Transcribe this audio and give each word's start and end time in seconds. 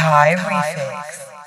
Kye 0.00 0.34
Refix. 0.36 1.39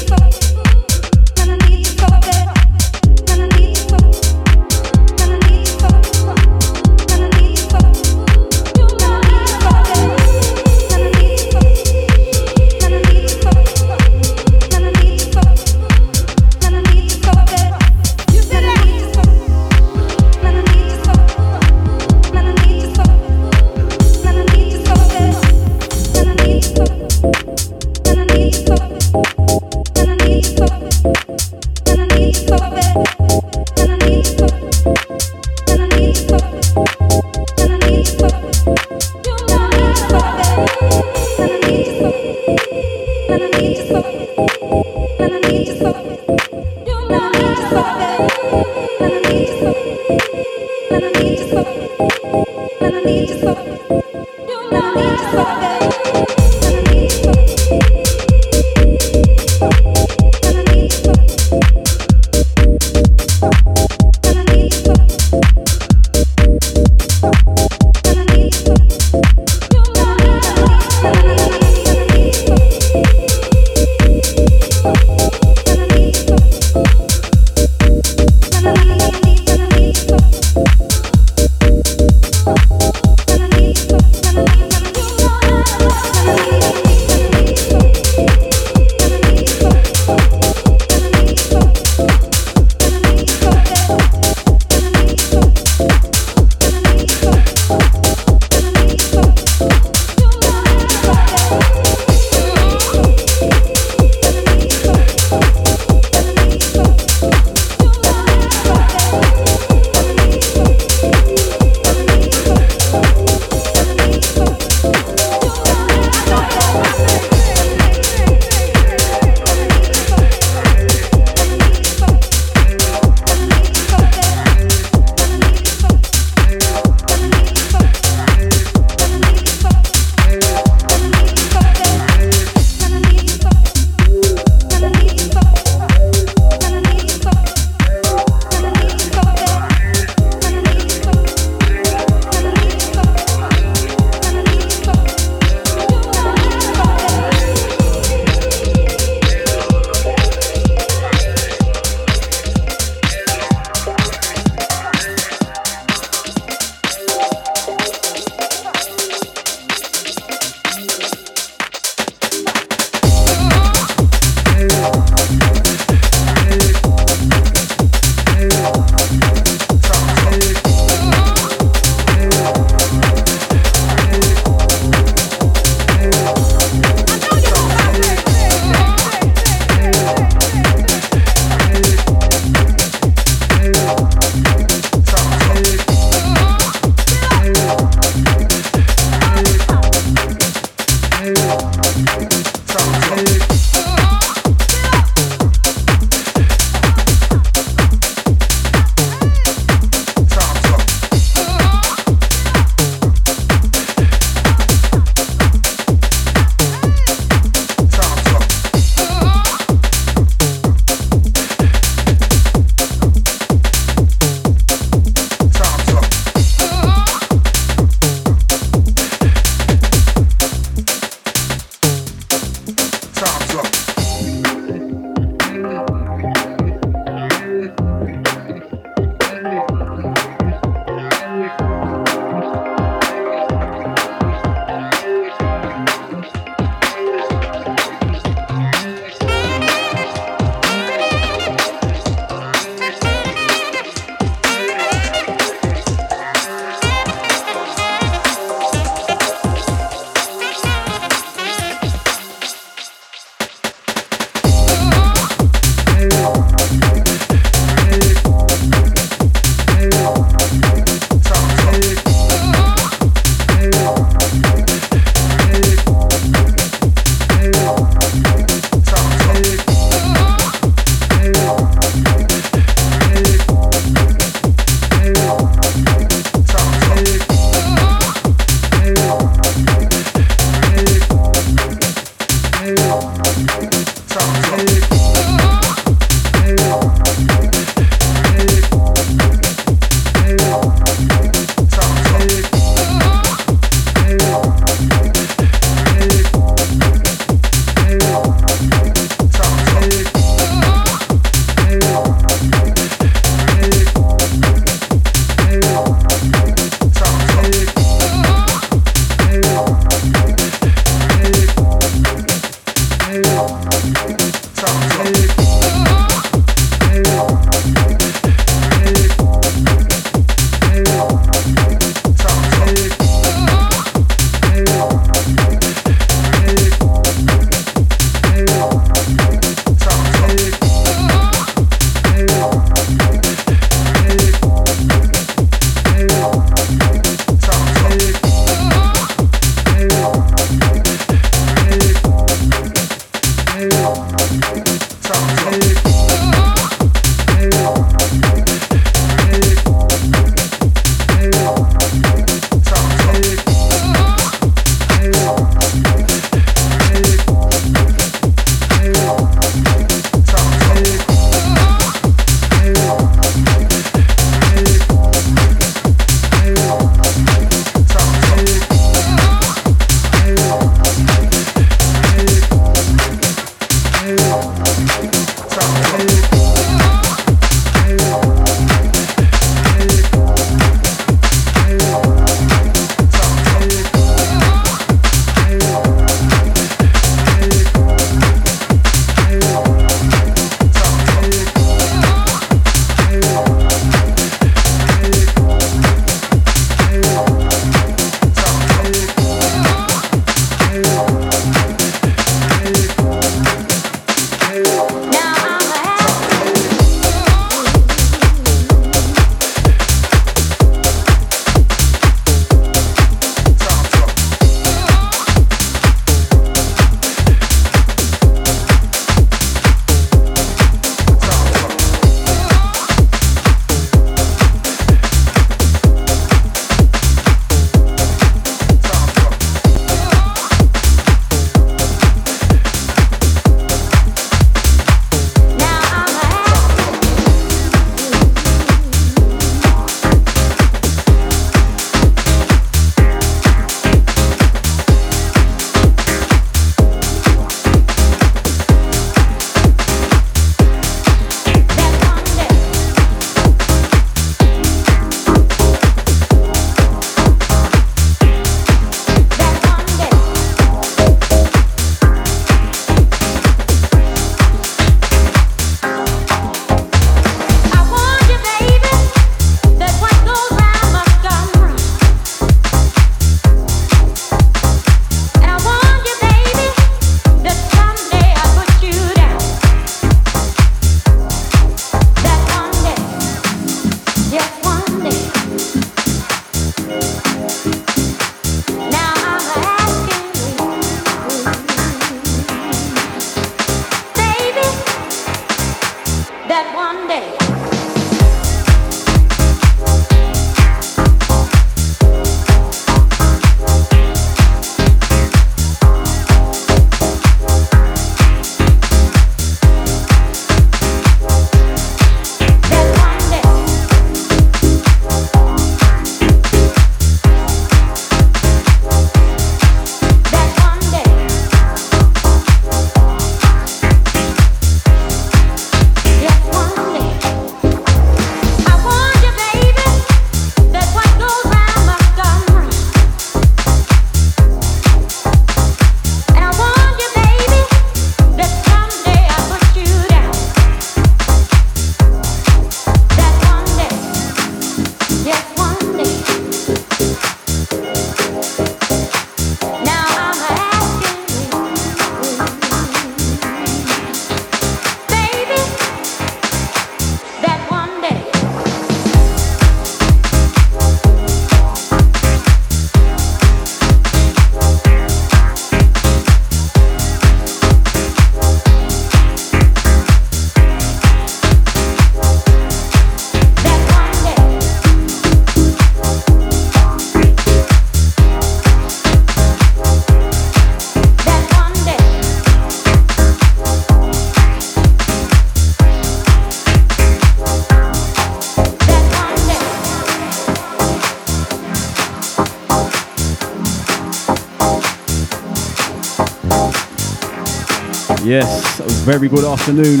Very 599.06 599.28
good 599.28 599.44
afternoon. 599.44 600.00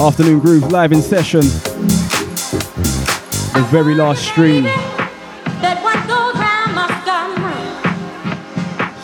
Afternoon 0.00 0.40
Groove 0.40 0.72
live 0.72 0.90
in 0.90 1.00
session. 1.00 1.42
The 3.52 3.64
very 3.70 3.94
last 3.94 4.24
stream. 4.24 4.64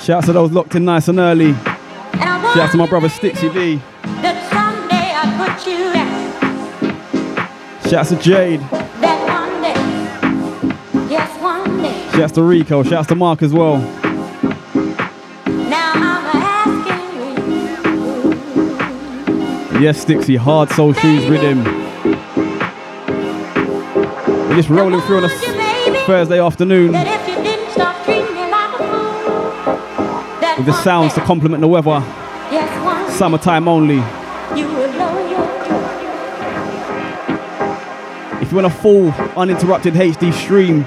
Shouts 0.03 0.27
to 0.27 0.33
those 0.33 0.51
locked 0.51 0.75
in 0.75 0.85
nice 0.85 1.07
and 1.07 1.21
early. 1.21 1.55
Shouts 1.55 2.73
to 2.73 2.79
my 2.79 2.89
brother 2.89 3.09
Stixie 3.09 3.53
V. 3.53 3.81
Shouts 7.89 8.09
to 8.09 8.17
Jade. 8.17 8.61
Shouts 12.11 12.33
to 12.33 12.43
Rico. 12.43 12.83
Shouts 12.83 13.07
to 13.07 13.15
Mark 13.15 13.41
as 13.45 13.53
well. 13.53 13.94
Yes, 19.81 20.05
Stixie, 20.05 20.37
hard 20.37 20.71
soul 20.71 20.93
shoes 20.93 21.29
rhythm. 21.29 21.65
We're 24.49 24.55
just 24.55 24.69
rolling 24.69 25.01
through 25.01 25.17
on 25.19 25.25
a 25.25 25.29
Thursday 26.07 26.41
afternoon 26.41 26.93
with 30.57 30.67
the 30.67 30.73
sounds 30.85 31.13
to 31.15 31.21
complement 31.23 31.61
the 31.61 31.67
weather. 31.67 32.01
Summertime 33.11 33.67
only. 33.67 33.99
If 38.41 38.51
you 38.51 38.57
want 38.57 38.67
a 38.67 38.71
full, 38.71 39.11
uninterrupted 39.37 39.95
HD 39.95 40.33
stream, 40.33 40.85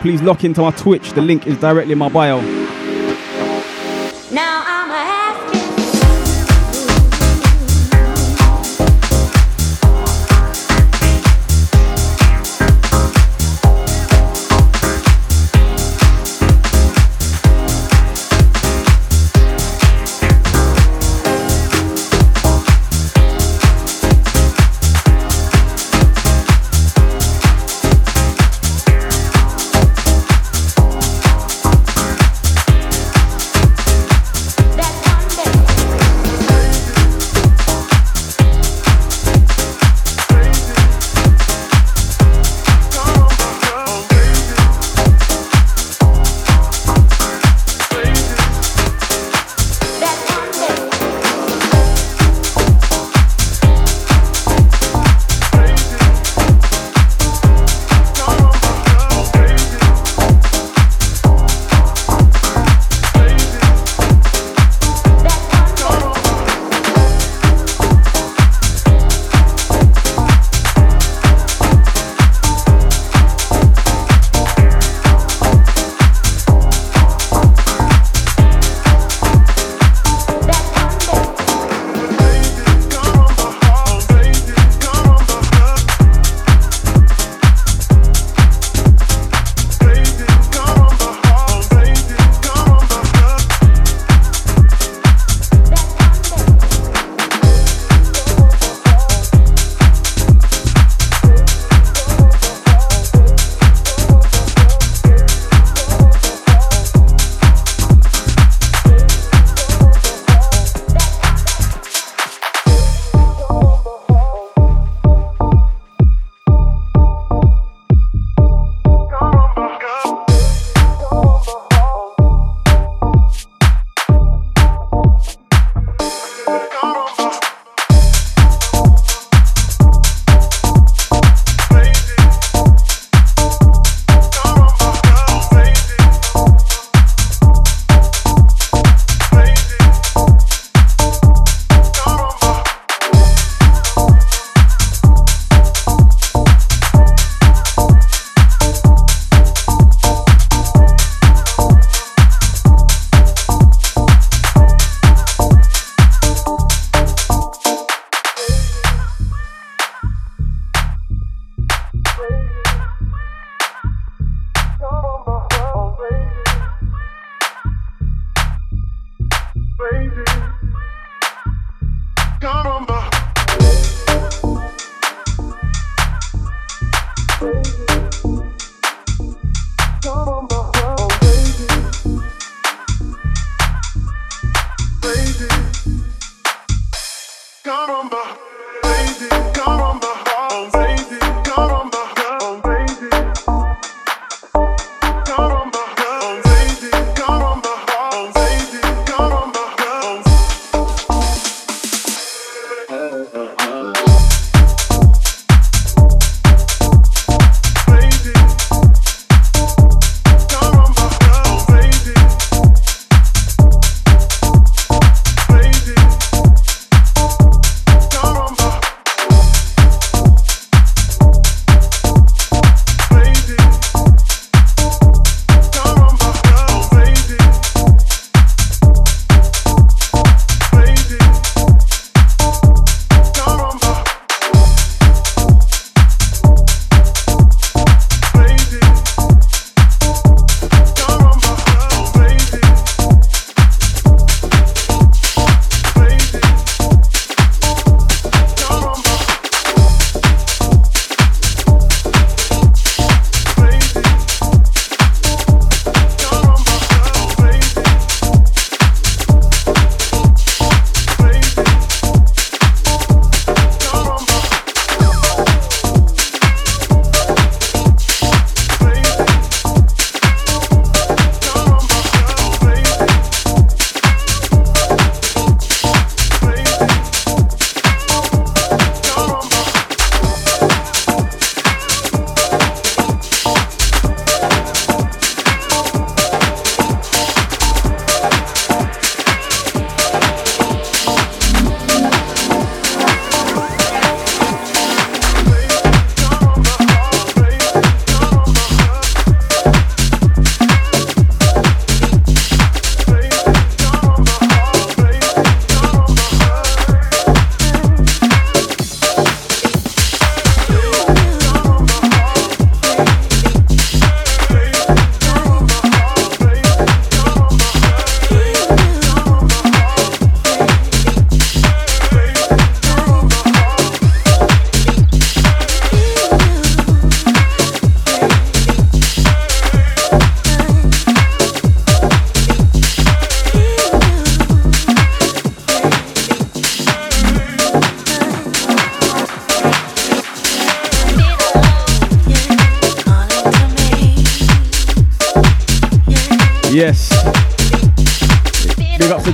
please 0.00 0.22
lock 0.22 0.44
into 0.44 0.62
my 0.62 0.70
Twitch. 0.70 1.12
The 1.12 1.20
link 1.20 1.46
is 1.46 1.58
directly 1.58 1.92
in 1.92 1.98
my 1.98 2.08
bio. 2.08 2.61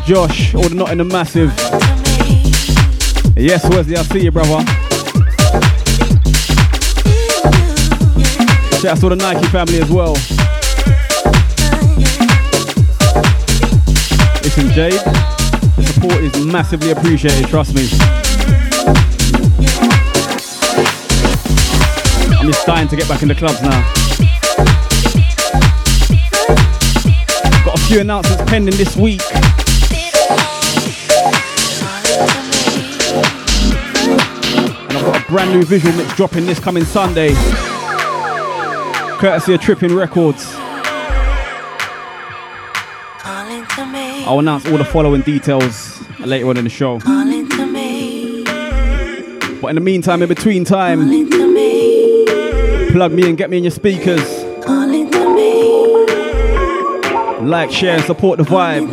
Josh, 0.09 0.55
all 0.55 0.63
the 0.63 0.75
not 0.75 0.91
in 0.91 0.97
the 0.97 1.05
massive. 1.05 1.53
Yes, 3.37 3.63
Wesley, 3.69 3.95
I 3.95 4.03
see 4.05 4.25
you, 4.25 4.31
brother. 4.31 4.65
Shout 8.81 8.87
out 8.87 9.01
to 9.01 9.09
the 9.11 9.17
Nike 9.17 9.47
family 9.49 9.83
as 9.83 9.91
well. 9.91 10.15
Listen, 14.43 14.71
Jade, 14.73 14.99
support 15.93 16.23
is 16.23 16.47
massively 16.47 16.93
appreciated, 16.93 17.47
trust 17.49 17.75
me. 17.75 17.87
I'm 22.35 22.47
just 22.47 22.65
dying 22.67 22.89
to 22.89 22.97
get 22.97 23.07
back 23.07 23.21
in 23.21 23.29
the 23.29 23.35
clubs 23.35 23.61
now. 23.61 23.83
Got 27.63 27.79
a 27.79 27.83
few 27.89 28.01
announcements 28.01 28.51
pending 28.51 28.79
this 28.79 28.97
week. 28.97 29.21
Brand 35.29 35.53
new 35.53 35.63
visual 35.63 35.95
mix 35.95 36.17
dropping 36.17 36.47
this 36.47 36.59
coming 36.59 36.85
Sunday. 36.85 37.35
Courtesy 39.19 39.55
of 39.55 39.61
Tripping 39.61 39.95
Records. 39.95 40.55
I'll 44.27 44.39
announce 44.39 44.67
all 44.67 44.79
the 44.79 44.85
following 44.85 45.21
details 45.23 46.01
later 46.21 46.49
on 46.49 46.57
in 46.57 46.65
the 46.65 46.71
show. 46.71 46.99
But 49.61 49.69
in 49.69 49.75
the 49.75 49.81
meantime, 49.81 50.23
in 50.23 50.29
between 50.29 50.65
time, 50.65 51.09
plug 52.93 53.13
me 53.13 53.29
and 53.29 53.37
get 53.37 53.51
me 53.51 53.59
in 53.59 53.65
your 53.65 53.71
speakers. 53.71 54.45
Like, 57.43 57.71
share, 57.71 57.97
and 57.97 58.05
support 58.05 58.39
the 58.39 58.45
vibe. 58.45 58.93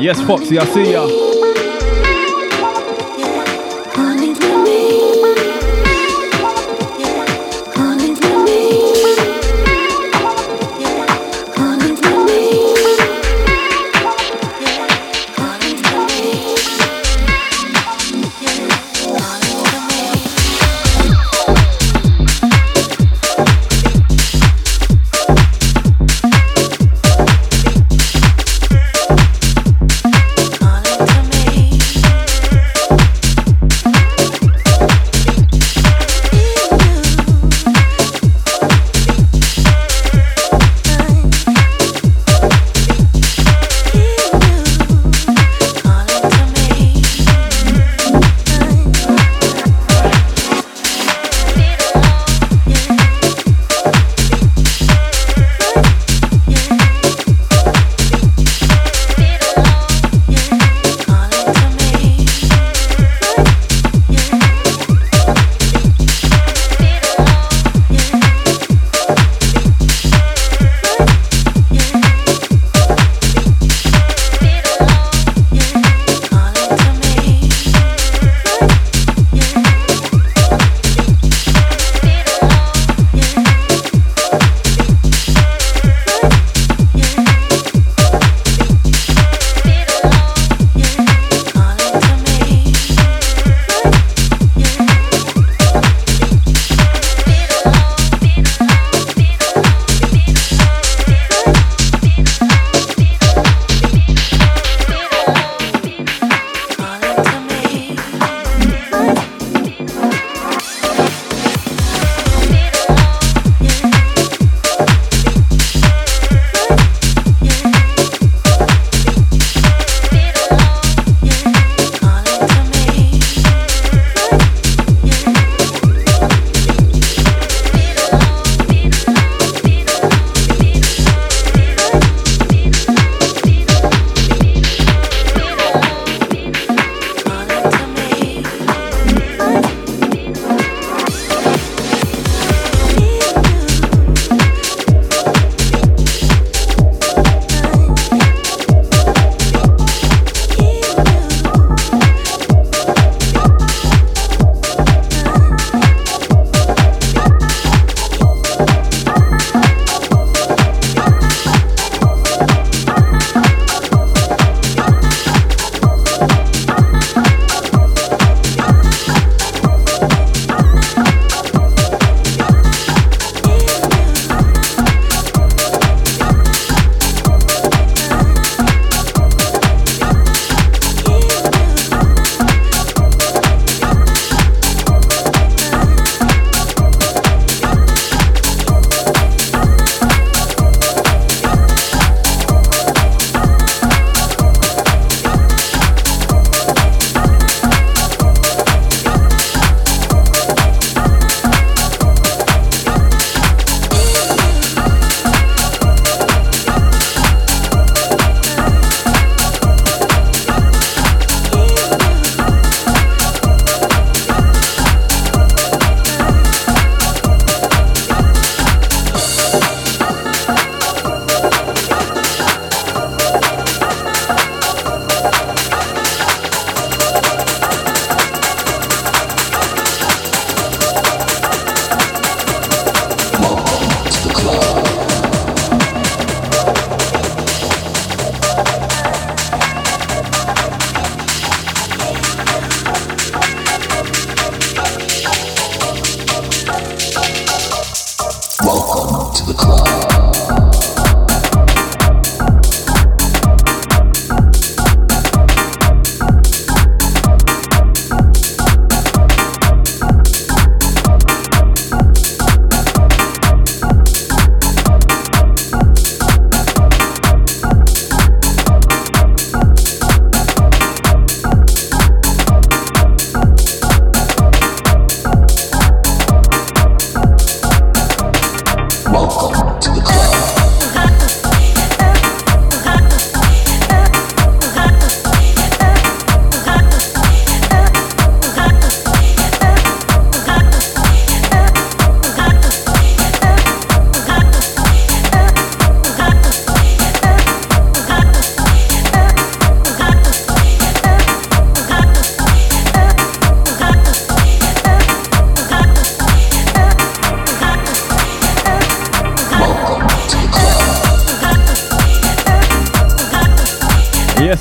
Yes, 0.00 0.20
Foxy, 0.26 0.58
I 0.58 0.64
see 0.66 0.92
ya. 0.92 1.23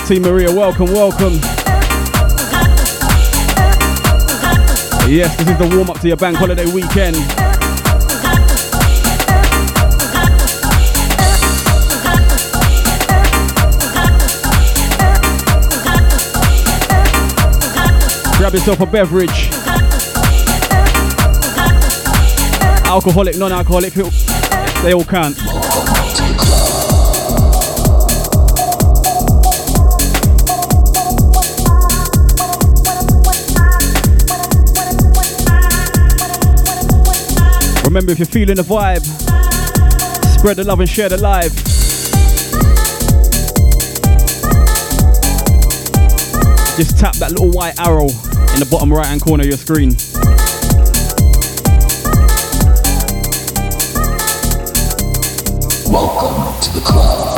Team 0.07 0.23
Maria, 0.23 0.53
welcome, 0.53 0.87
welcome. 0.87 1.33
Yes, 5.09 5.33
this 5.37 5.47
is 5.47 5.57
the 5.57 5.73
warm 5.73 5.89
up 5.89 5.99
to 6.01 6.07
your 6.09 6.17
bank 6.17 6.35
holiday 6.35 6.65
weekend. 6.73 7.15
Grab 18.37 18.53
yourself 18.53 18.81
a 18.81 18.85
beverage. 18.85 19.49
Alcoholic, 22.85 23.37
non 23.37 23.53
alcoholic, 23.53 23.93
they 24.83 24.93
all 24.93 25.05
count. 25.05 26.82
Remember, 37.93 38.11
if 38.11 38.17
you're 38.17 38.25
feeling 38.25 38.55
the 38.55 38.63
vibe, 38.63 39.05
spread 40.25 40.57
the 40.57 40.63
love 40.63 40.79
and 40.79 40.89
share 40.89 41.09
the 41.09 41.17
live. 41.17 41.53
Just 46.75 46.97
tap 46.97 47.13
that 47.17 47.29
little 47.29 47.51
white 47.51 47.79
arrow 47.79 48.05
in 48.05 48.59
the 48.59 48.67
bottom 48.71 48.91
right 48.91 49.05
hand 49.05 49.21
corner 49.21 49.43
of 49.43 49.47
your 49.47 49.59
screen. 49.59 49.91
Welcome 55.85 56.61
to 56.63 56.73
the 56.73 56.81
club. 56.83 57.32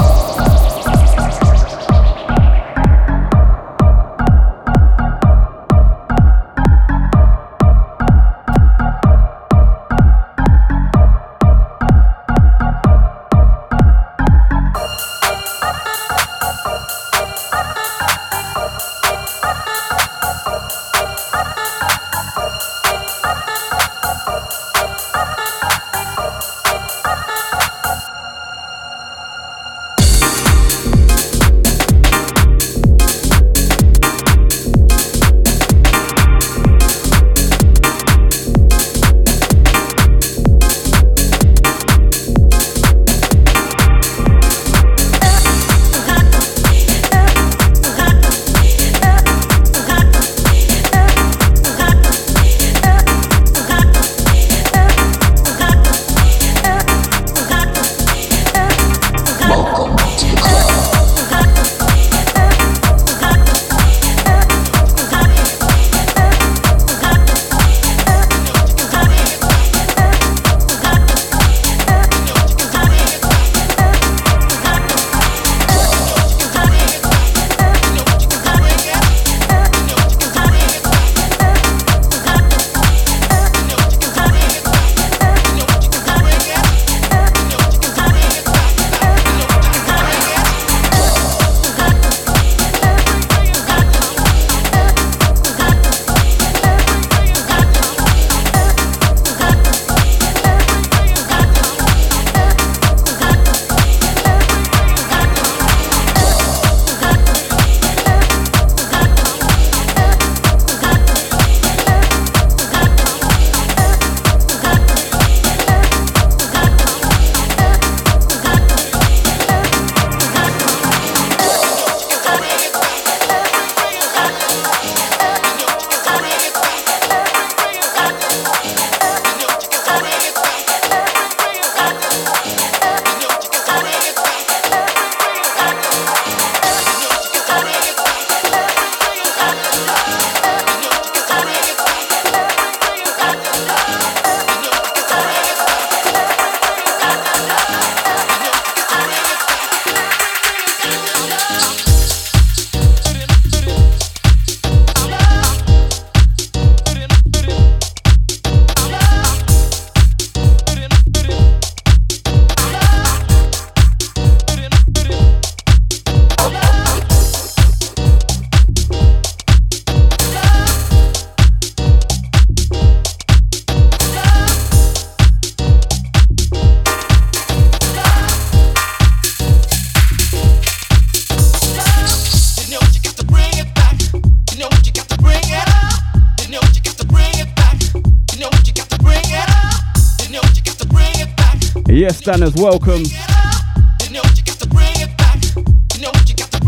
Standers, 192.25 192.55
welcome. 192.55 193.03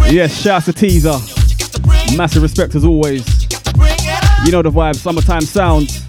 Yes, 0.07 0.39
shout 0.39 0.65
to 0.65 0.71
Teaser. 0.71 1.17
Massive 2.15 2.43
respect 2.43 2.75
as 2.75 2.85
always. 2.85 3.25
You 4.45 4.51
know 4.51 4.61
the 4.61 4.69
vibe, 4.69 4.95
summertime 4.97 5.41
sounds. 5.41 6.03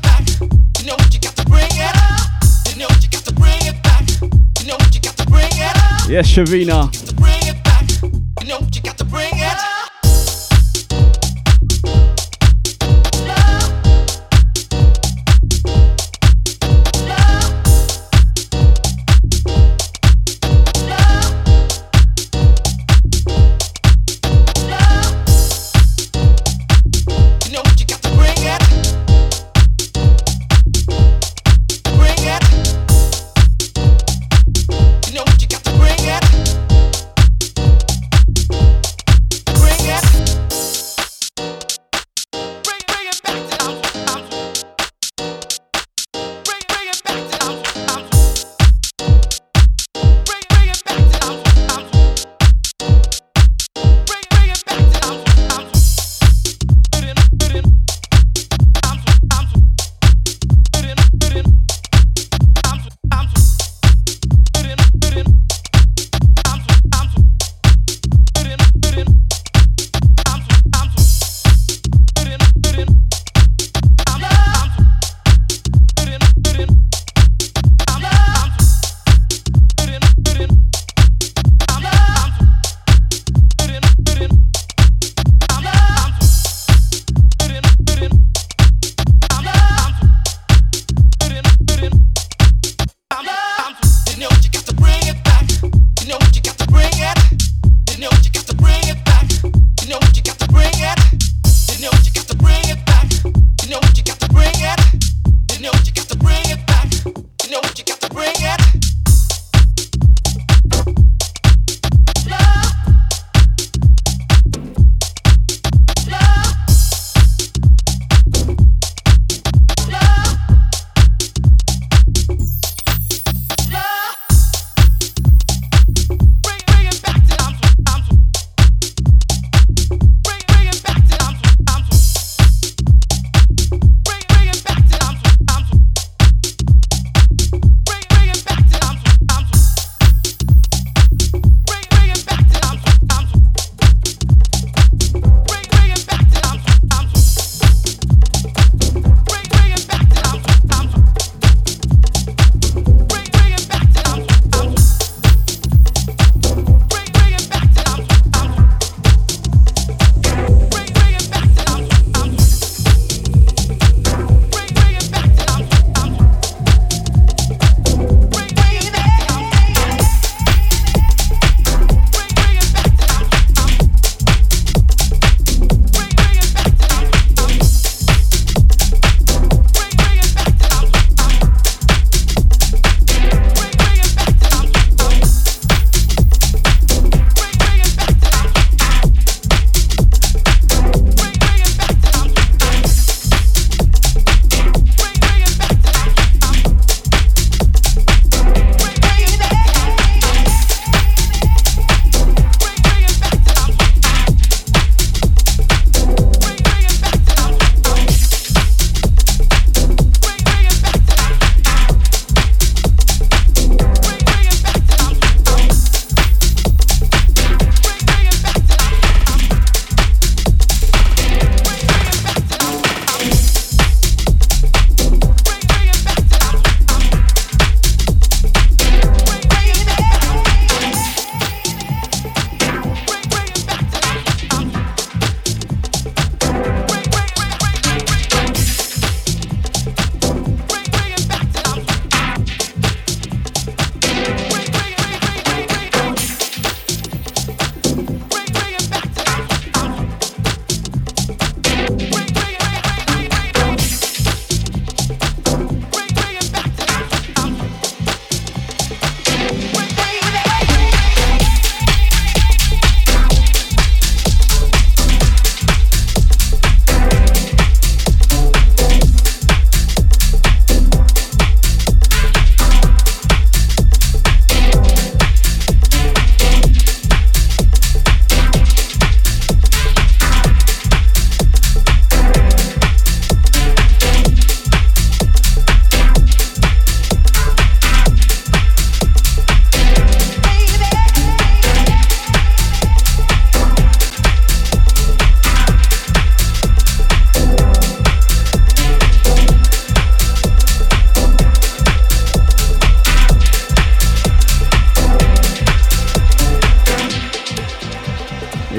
Yes, 6.10 6.30
Shavina. 6.30 7.07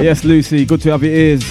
Yes, 0.10 0.24
Lucy, 0.24 0.66
good 0.66 0.82
to 0.82 0.90
have 0.90 1.04
your 1.04 1.14
ears. 1.14 1.44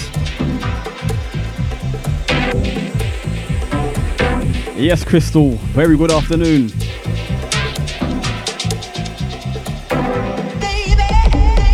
Yes, 4.77 5.05
Crystal, 5.05 5.51
very 5.71 5.95
good 5.95 6.11
afternoon. 6.11 6.69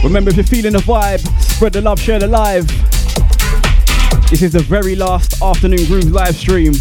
Remember, 0.03 0.29
if 0.29 0.35
you're 0.35 0.43
feeling 0.43 0.73
the 0.73 0.83
vibe, 0.85 1.21
spread 1.41 1.73
the 1.73 1.81
love, 1.81 1.99
share 1.99 2.19
the 2.19 2.27
live. 2.27 2.67
This 4.29 4.43
is 4.43 4.51
the 4.51 4.59
very 4.59 4.95
last 4.95 5.41
Afternoon 5.41 5.87
Grooves 5.87 6.11
live 6.11 6.35
stream. 6.35 6.73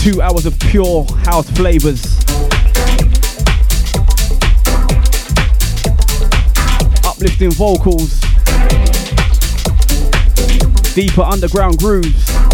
Two 0.00 0.22
hours 0.22 0.46
of 0.46 0.56
pure 0.60 1.04
house 1.24 1.50
flavors. 1.50 2.19
Uplifting 7.20 7.50
vocals. 7.50 8.18
Deeper 10.94 11.20
underground 11.20 11.76
grooves. 11.78 12.49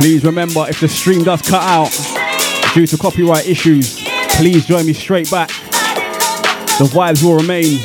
Please 0.00 0.24
remember 0.24 0.64
if 0.66 0.80
the 0.80 0.88
stream 0.88 1.22
does 1.24 1.42
cut 1.42 1.62
out 1.62 1.90
due 2.72 2.86
to 2.86 2.96
copyright 2.96 3.46
issues, 3.46 4.02
please 4.30 4.64
join 4.64 4.86
me 4.86 4.94
straight 4.94 5.30
back. 5.30 5.48
The 6.78 6.88
vibes 6.90 7.22
will 7.22 7.36
remain. 7.36 7.78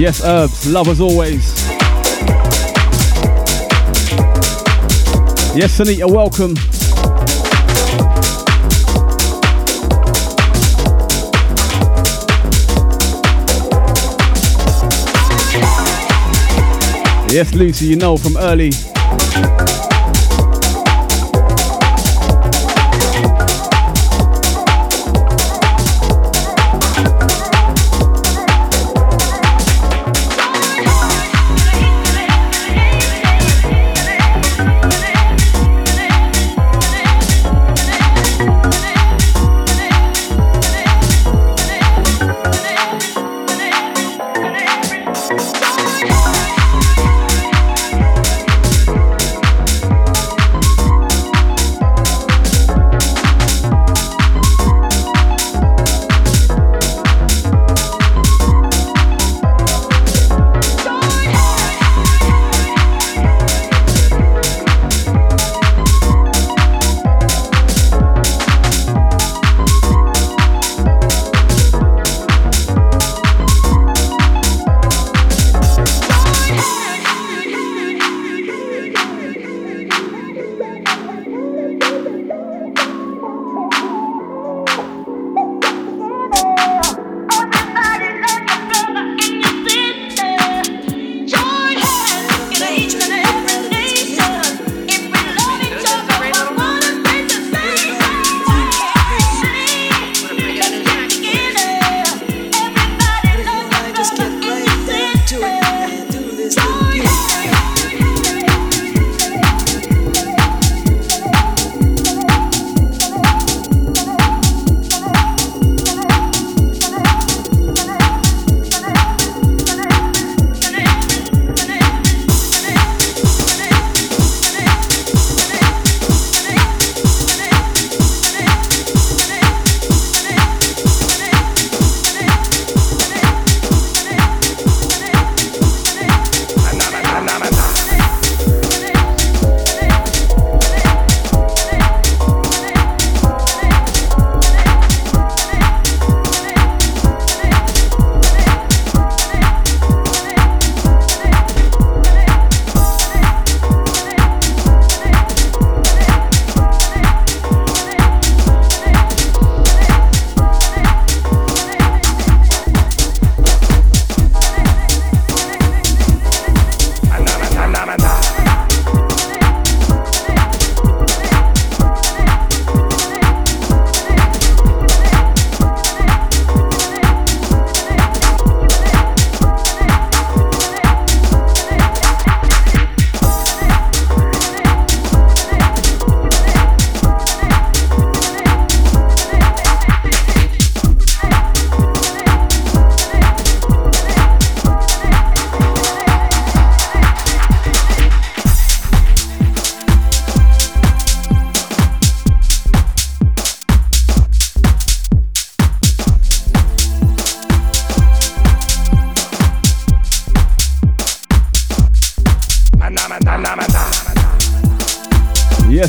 Yes, 0.00 0.24
herbs, 0.24 0.66
love 0.72 0.88
as 0.88 1.02
always. 1.02 1.55
Yes, 5.56 5.78
Sunita, 5.78 6.06
welcome. 6.06 6.54
Yes, 17.32 17.54
Lucy, 17.54 17.86
you 17.86 17.96
know 17.96 18.18
from 18.18 18.36
early 18.36 18.70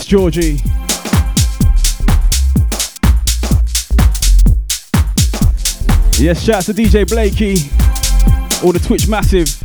Georgie. 0.08 0.62
Yes, 6.18 6.42
shout 6.42 6.56
out 6.56 6.64
to 6.64 6.74
DJ 6.74 7.06
Blakey, 7.06 7.56
all 8.66 8.72
the 8.72 8.80
Twitch 8.80 9.10
massive. 9.10 9.57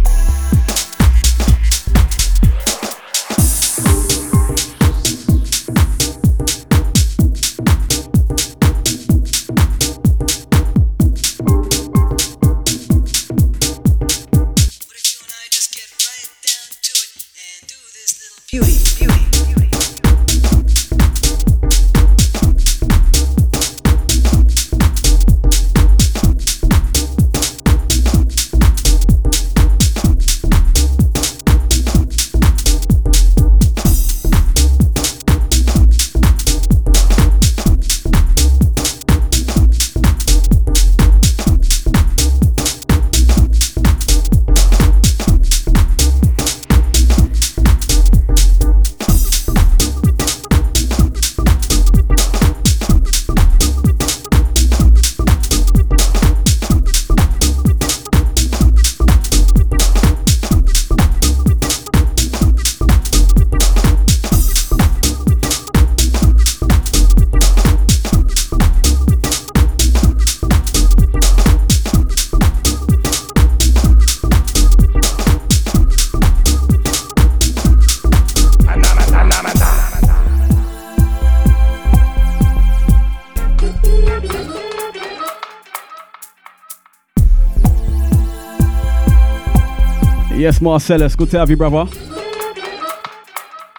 Marcellus, 90.63 91.17
good 91.17 91.29
to 91.33 91.39
have 91.41 91.51
you, 91.51 91.57
brother. 91.57 91.91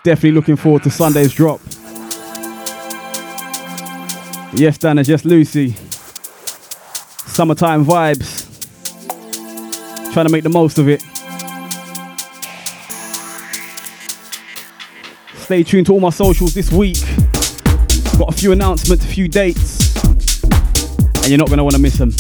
Definitely 0.04 0.34
looking 0.34 0.58
forward 0.58 0.84
to 0.84 0.90
Sunday's 0.90 1.34
drop. 1.34 1.62
Yes, 4.54 4.78
Dana, 4.78 5.02
just 5.04 5.24
Lucy. 5.24 5.76
Summertime 7.26 7.86
vibes. 7.86 8.44
Trying 10.12 10.26
to 10.26 10.32
make 10.32 10.44
the 10.44 10.50
most 10.50 10.78
of 10.78 10.90
it. 10.90 11.02
Stay 15.36 15.64
tuned 15.64 15.86
to 15.86 15.94
all 15.94 16.02
my 16.02 16.10
socials 16.10 16.54
this 16.54 16.70
week. 16.70 17.00
Got 18.18 18.30
a 18.30 18.38
few 18.38 18.52
announcements, 18.52 19.06
a 19.06 19.08
few 19.08 19.30
dates, 19.30 20.04
and 20.04 21.30
you're 21.30 21.38
not 21.38 21.48
going 21.48 21.58
to 21.58 21.64
want 21.64 21.76
to 21.76 21.82
miss 21.82 21.98
them. 21.98 22.12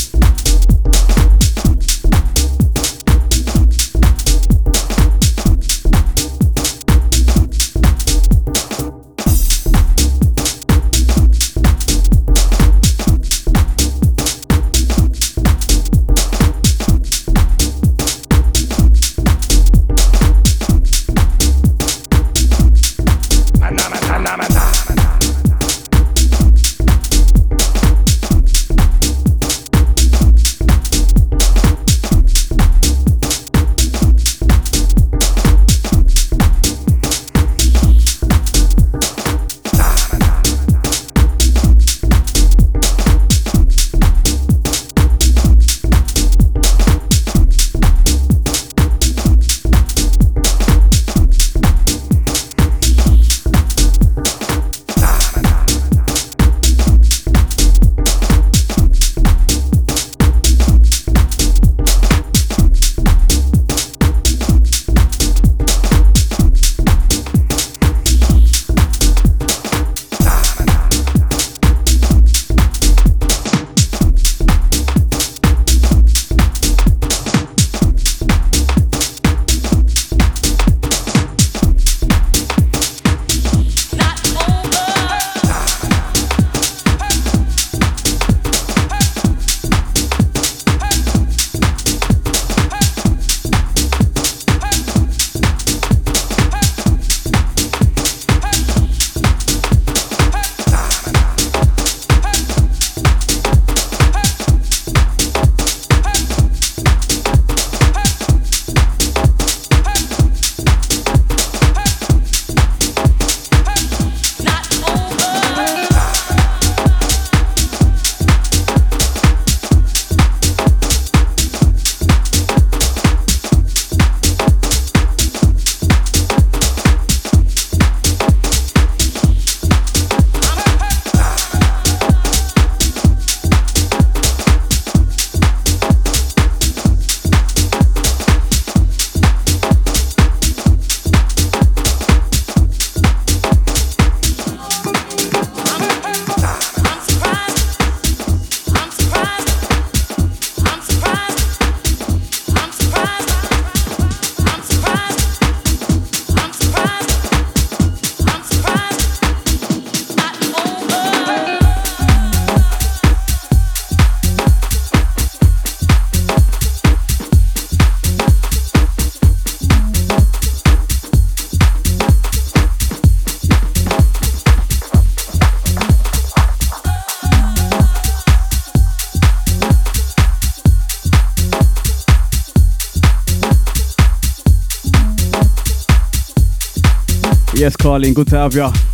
Carlin, 187.94 188.16
good 188.16 188.28
to 188.28 188.38
have 188.38 188.56
you. 188.56 188.93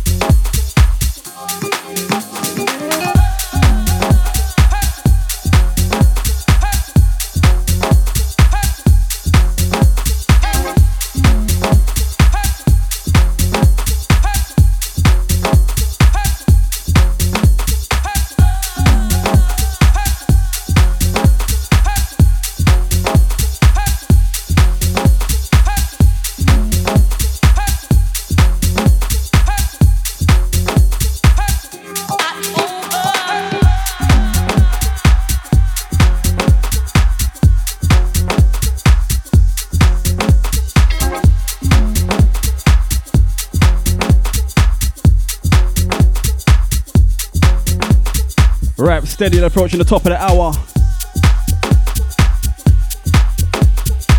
Steady 49.20 49.38
approaching 49.40 49.78
the 49.78 49.84
top 49.84 50.00
of 50.06 50.12
the 50.12 50.16
hour. 50.16 50.50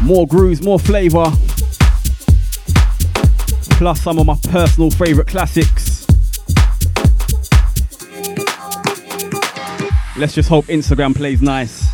More 0.03 0.27
grooves, 0.27 0.61
more 0.61 0.77
flavour. 0.77 1.25
Plus 3.79 3.99
some 3.99 4.19
of 4.19 4.27
my 4.27 4.37
personal 4.51 4.91
favourite 4.91 5.27
classics. 5.27 6.05
Let's 10.15 10.35
just 10.35 10.49
hope 10.49 10.65
Instagram 10.65 11.15
plays 11.15 11.41
nice. 11.41 11.90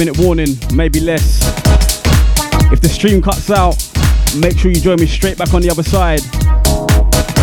Minute 0.00 0.18
warning, 0.18 0.56
maybe 0.72 0.98
less. 0.98 1.42
If 2.72 2.80
the 2.80 2.88
stream 2.88 3.20
cuts 3.20 3.50
out, 3.50 3.76
make 4.34 4.56
sure 4.58 4.70
you 4.70 4.80
join 4.80 4.98
me 4.98 5.04
straight 5.06 5.36
back 5.36 5.52
on 5.52 5.60
the 5.60 5.68
other 5.68 5.82
side. 5.82 6.22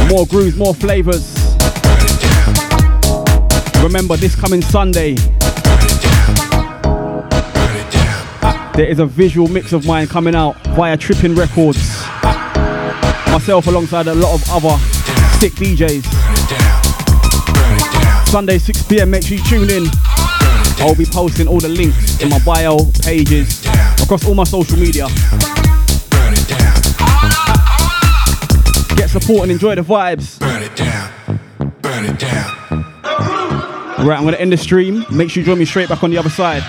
More 0.09 0.25
grooves, 0.25 0.57
more 0.57 0.73
flavors. 0.73 1.35
Remember, 3.83 4.17
this 4.17 4.35
coming 4.35 4.63
Sunday, 4.63 5.13
there 8.73 8.87
is 8.89 8.97
a 8.97 9.05
visual 9.05 9.47
mix 9.47 9.71
of 9.71 9.85
mine 9.85 10.07
coming 10.07 10.33
out 10.33 10.55
via 10.75 10.97
Tripping 10.97 11.35
Records. 11.35 12.01
Myself 13.27 13.67
alongside 13.67 14.07
a 14.07 14.15
lot 14.15 14.33
of 14.33 14.49
other 14.49 14.79
sick 15.37 15.53
DJs. 15.53 16.05
Sunday 18.25 18.57
6 18.57 18.81
pm, 18.87 19.11
make 19.11 19.23
sure 19.23 19.37
you 19.37 19.43
tune 19.43 19.69
in. 19.69 20.06
I'll 20.79 20.95
be 20.95 21.05
posting 21.05 21.47
all 21.47 21.59
the 21.59 21.69
links 21.69 22.21
in 22.21 22.29
my 22.29 22.39
bio 22.39 22.77
pages 23.01 23.65
across 24.01 24.25
all 24.25 24.35
my 24.35 24.43
social 24.43 24.77
media. 24.77 25.07
Get 28.95 29.09
support 29.09 29.43
and 29.43 29.51
enjoy 29.51 29.75
the 29.75 29.81
vibes. 29.81 30.39
Burn 30.39 30.63
it 30.63 30.75
down. 30.75 31.39
Burn 31.81 32.05
it 32.05 32.19
down. 32.19 32.53
Right, 34.05 34.17
I'm 34.17 34.25
gonna 34.25 34.37
end 34.37 34.51
the 34.51 34.57
stream. 34.57 35.05
Make 35.11 35.31
sure 35.31 35.41
you 35.41 35.45
join 35.45 35.57
me 35.57 35.65
straight 35.65 35.89
back 35.89 36.03
on 36.03 36.11
the 36.11 36.17
other 36.17 36.29
side. 36.29 36.63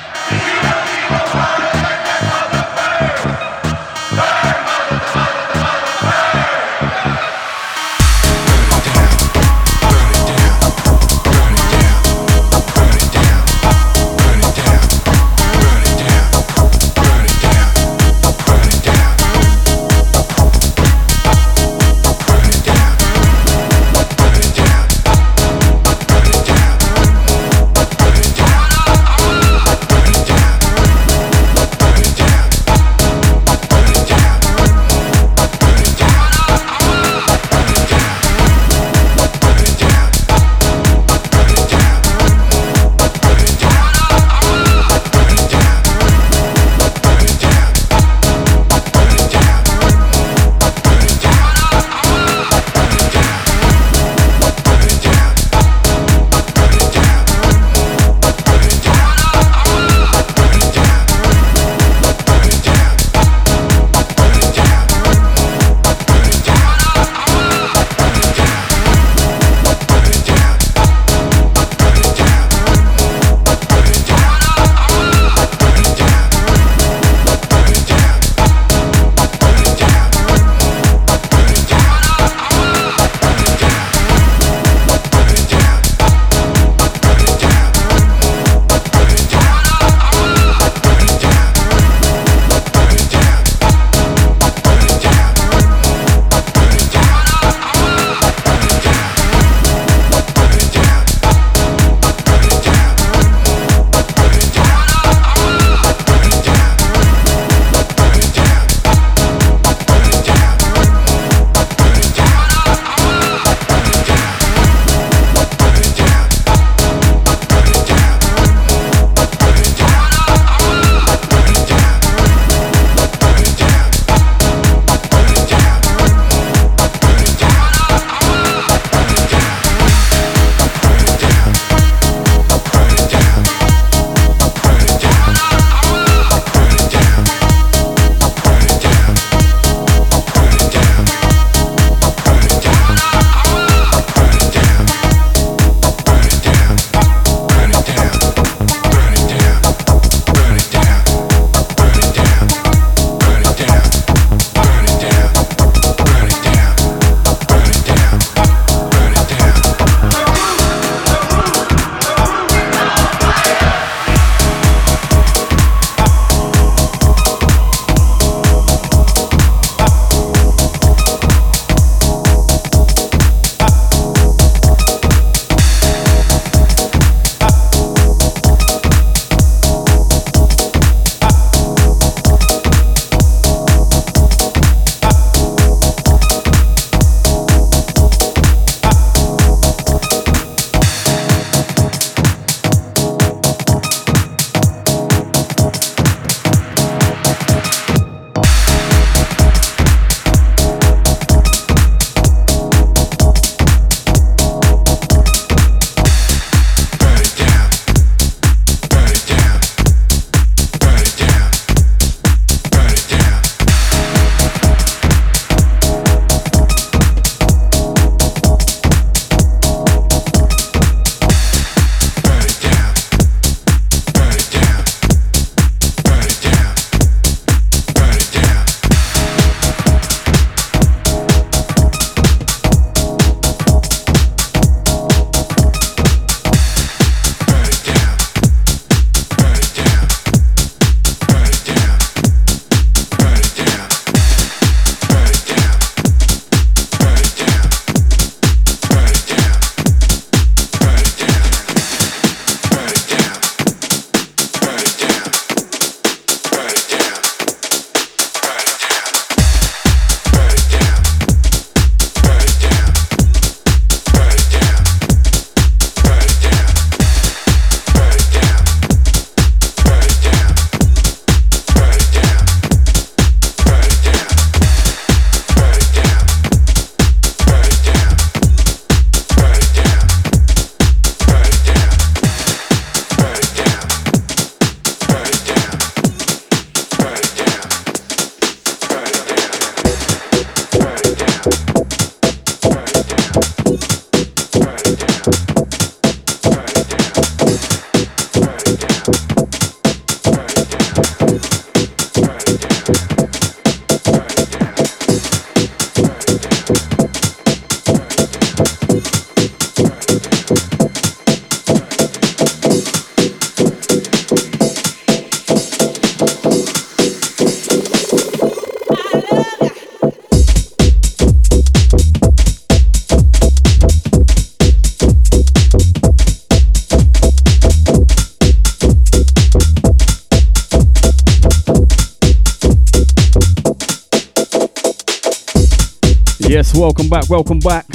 Welcome 337.08 337.20
back, 337.20 337.30
welcome 337.30 337.58
back. 337.60 337.86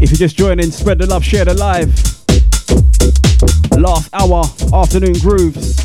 If 0.00 0.10
you're 0.10 0.18
just 0.18 0.36
joining, 0.36 0.70
spread 0.70 0.98
the 0.98 1.06
love, 1.06 1.24
share 1.24 1.44
the 1.44 1.54
live. 1.54 1.88
Last 3.78 4.10
hour, 4.12 4.44
afternoon 4.74 5.14
grooves. 5.20 5.78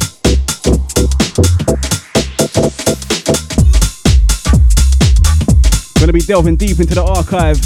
Gonna 5.99 6.13
be 6.13 6.21
delving 6.21 6.55
deep 6.57 6.79
into 6.79 6.95
the 6.95 7.03
archive, 7.03 7.59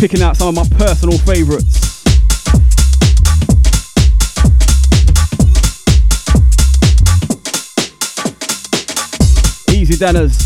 picking 0.00 0.22
out 0.22 0.36
some 0.36 0.48
of 0.48 0.54
my 0.54 0.76
personal 0.76 1.18
favorites. 1.18 1.85
Easy 9.98 10.45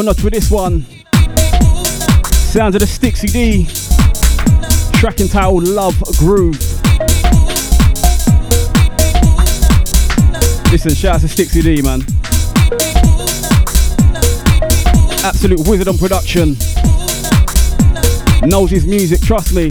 a 0.00 0.02
notch 0.02 0.22
with 0.22 0.32
this 0.32 0.50
one. 0.50 0.82
Sounds 2.32 2.74
of 2.74 2.80
the 2.80 2.86
Stixie 2.86 3.32
D. 3.32 3.66
Track 4.98 5.20
entitled 5.20 5.64
Love 5.64 5.94
Groove. 6.18 6.58
Listen, 10.70 10.94
shout 10.94 11.16
out 11.16 11.20
to 11.20 11.26
Stixie 11.26 11.62
D, 11.62 11.82
man. 11.82 12.00
Absolute 15.24 15.68
wizard 15.68 15.88
on 15.88 15.98
production. 15.98 16.56
Knows 18.48 18.70
his 18.70 18.86
music, 18.86 19.20
trust 19.20 19.54
me. 19.54 19.70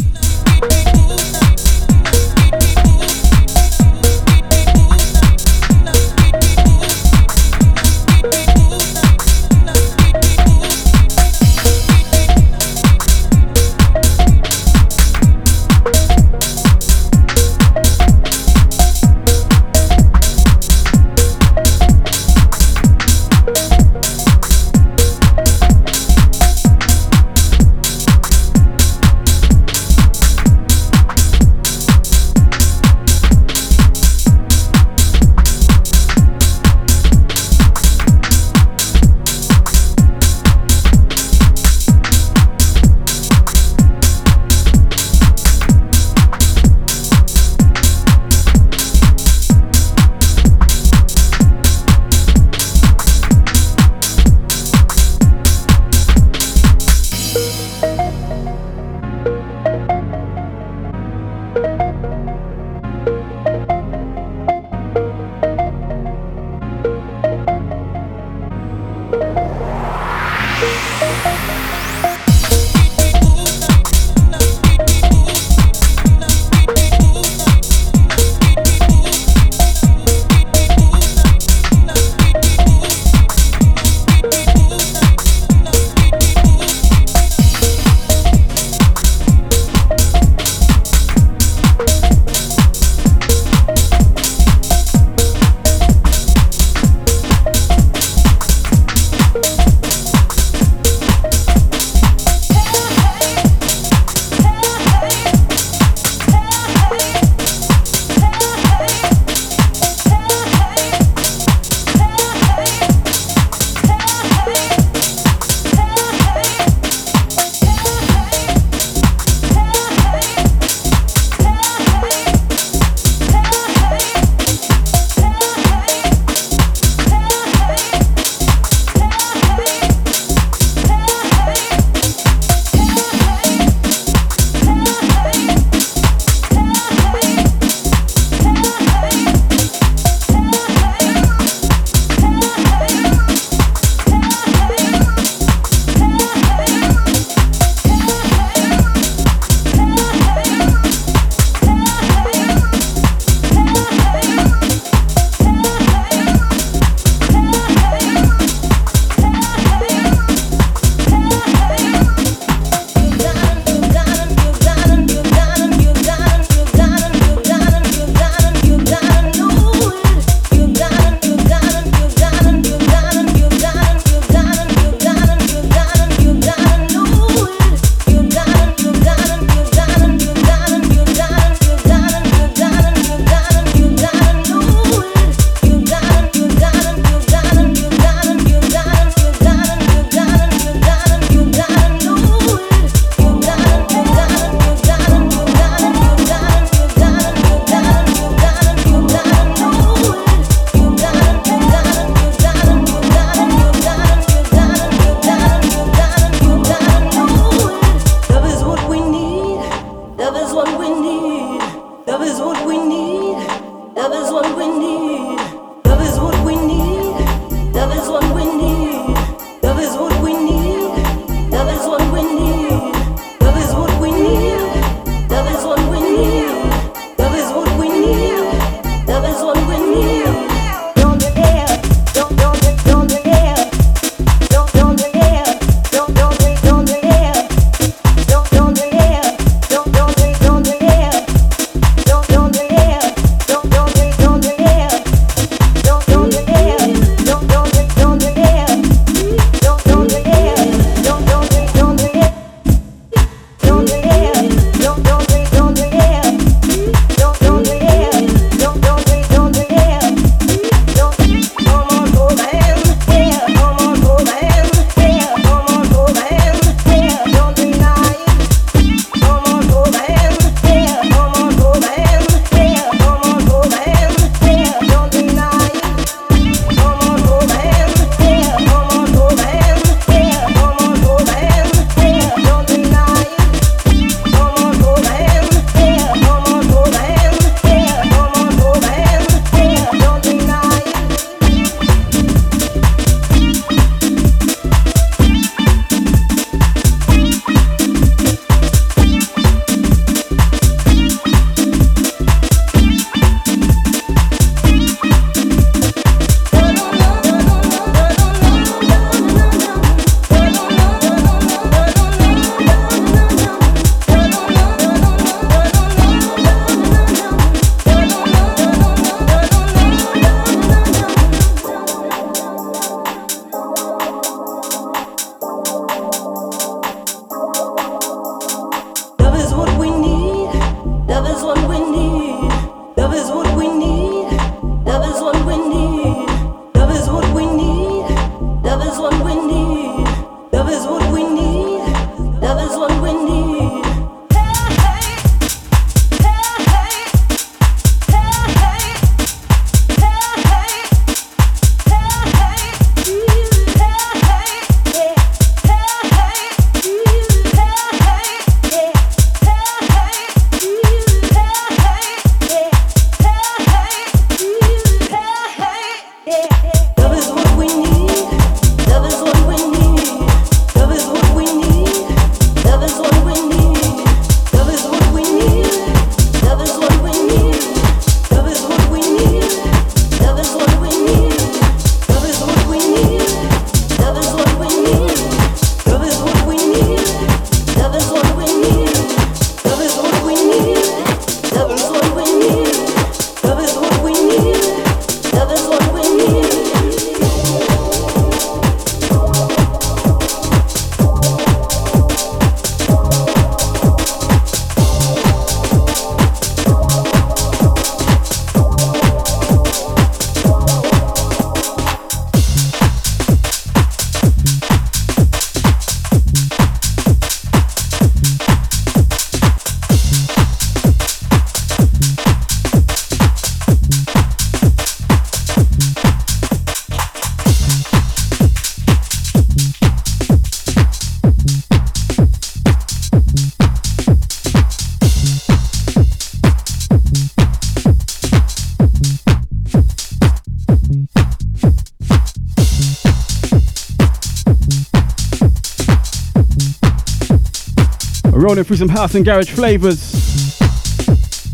Rolling 448.49 448.63
through 448.63 448.77
some 448.77 448.89
house 448.89 449.13
and 449.13 449.23
garage 449.23 449.51
flavors, 449.51 449.99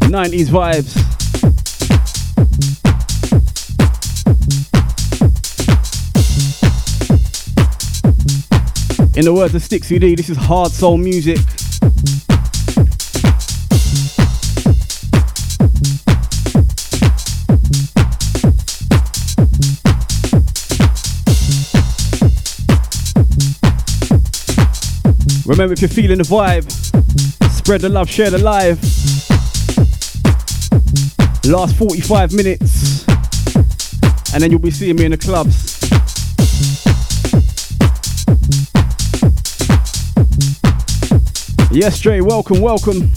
90s 0.08 0.48
vibes. 0.48 0.96
In 9.18 9.26
the 9.26 9.34
words 9.34 9.54
of 9.56 9.62
Stixie 9.62 10.00
D, 10.00 10.16
this 10.16 10.30
is 10.30 10.38
hard 10.38 10.72
soul 10.72 10.96
music. 10.96 11.40
Remember, 25.46 25.74
if 25.74 25.82
you're 25.82 25.90
feeling 25.90 26.18
the 26.18 26.24
vibe, 26.24 26.70
spread 27.52 27.82
the 27.82 27.90
love, 27.90 28.10
share 28.10 28.32
the 28.32 28.40
live. 28.40 28.80
Last 31.46 31.76
45 31.78 32.34
minutes, 32.34 33.08
and 34.34 34.42
then 34.42 34.50
you'll 34.50 34.60
be 34.60 34.72
seeing 34.72 34.96
me 34.96 35.06
in 35.06 35.12
the 35.12 35.18
clubs. 35.18 35.80
Yes, 41.72 42.00
Dre, 42.00 42.22
welcome, 42.22 42.60
welcome. 42.60 43.12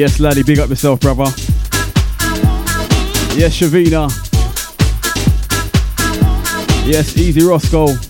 Yes, 0.00 0.18
laddie, 0.18 0.42
big 0.42 0.58
up 0.58 0.70
yourself, 0.70 0.98
brother. 1.00 1.24
Yes, 3.36 3.54
Shavina. 3.54 4.08
Yes, 6.86 7.18
Easy 7.18 7.42
Roscoe. 7.42 8.09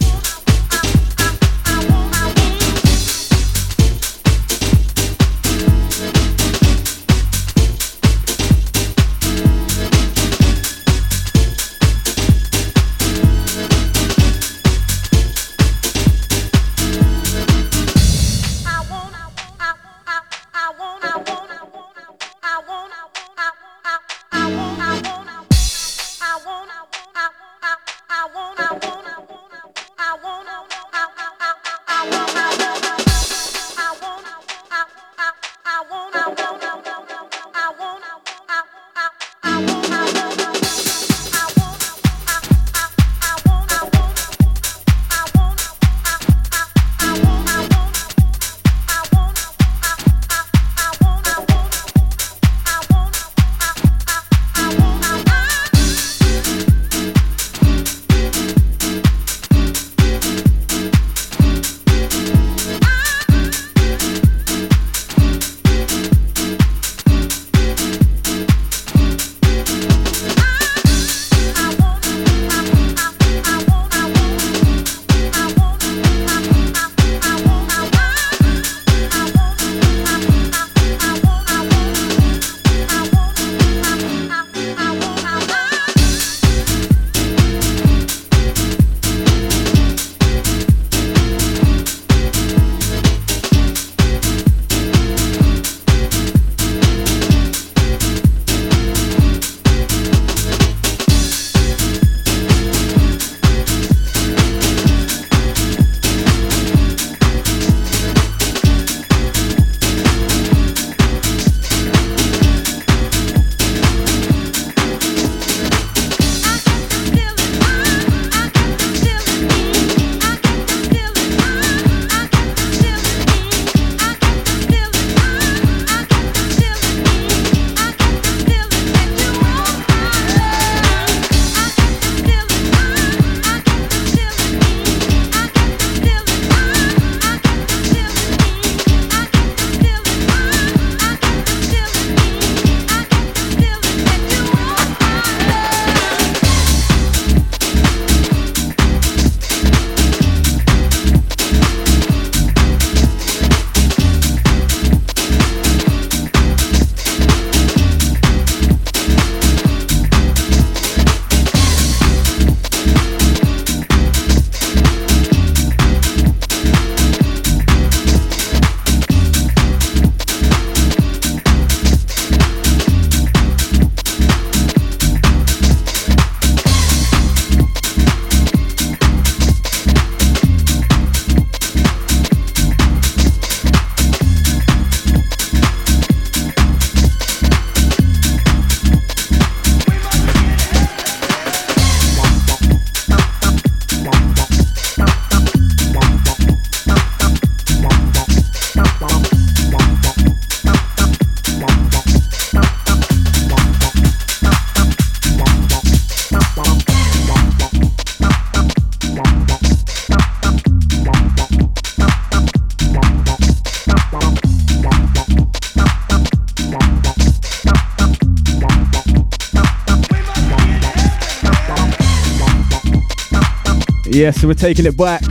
Yes, 224.20 224.38
so 224.38 224.48
we're 224.48 224.52
taking 224.52 224.84
it 224.84 224.98
back. 224.98 225.22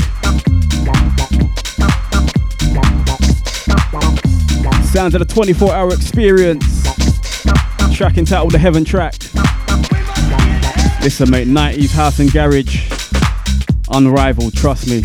Sounds 4.85 5.13
of 5.13 5.19
the 5.19 5.27
24 5.31 5.71
hour 5.71 5.93
experience. 5.93 6.65
Track 7.95 8.17
entitled 8.17 8.51
The 8.51 8.57
Heaven 8.57 8.83
Track. 8.83 9.13
Listen, 11.03 11.29
mate, 11.29 11.47
90s 11.47 11.91
house 11.91 12.17
and 12.17 12.33
garage. 12.33 12.89
Unrivaled, 13.91 14.55
trust 14.55 14.87
me. 14.87 15.03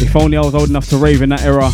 If 0.00 0.14
only 0.14 0.36
I 0.36 0.42
was 0.42 0.54
old 0.54 0.68
enough 0.68 0.88
to 0.90 0.96
rave 0.96 1.22
in 1.22 1.30
that 1.30 1.42
era. 1.42 1.72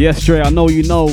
Yes, 0.00 0.24
Dre, 0.24 0.40
I 0.40 0.48
know 0.48 0.70
you 0.70 0.82
know. 0.84 1.10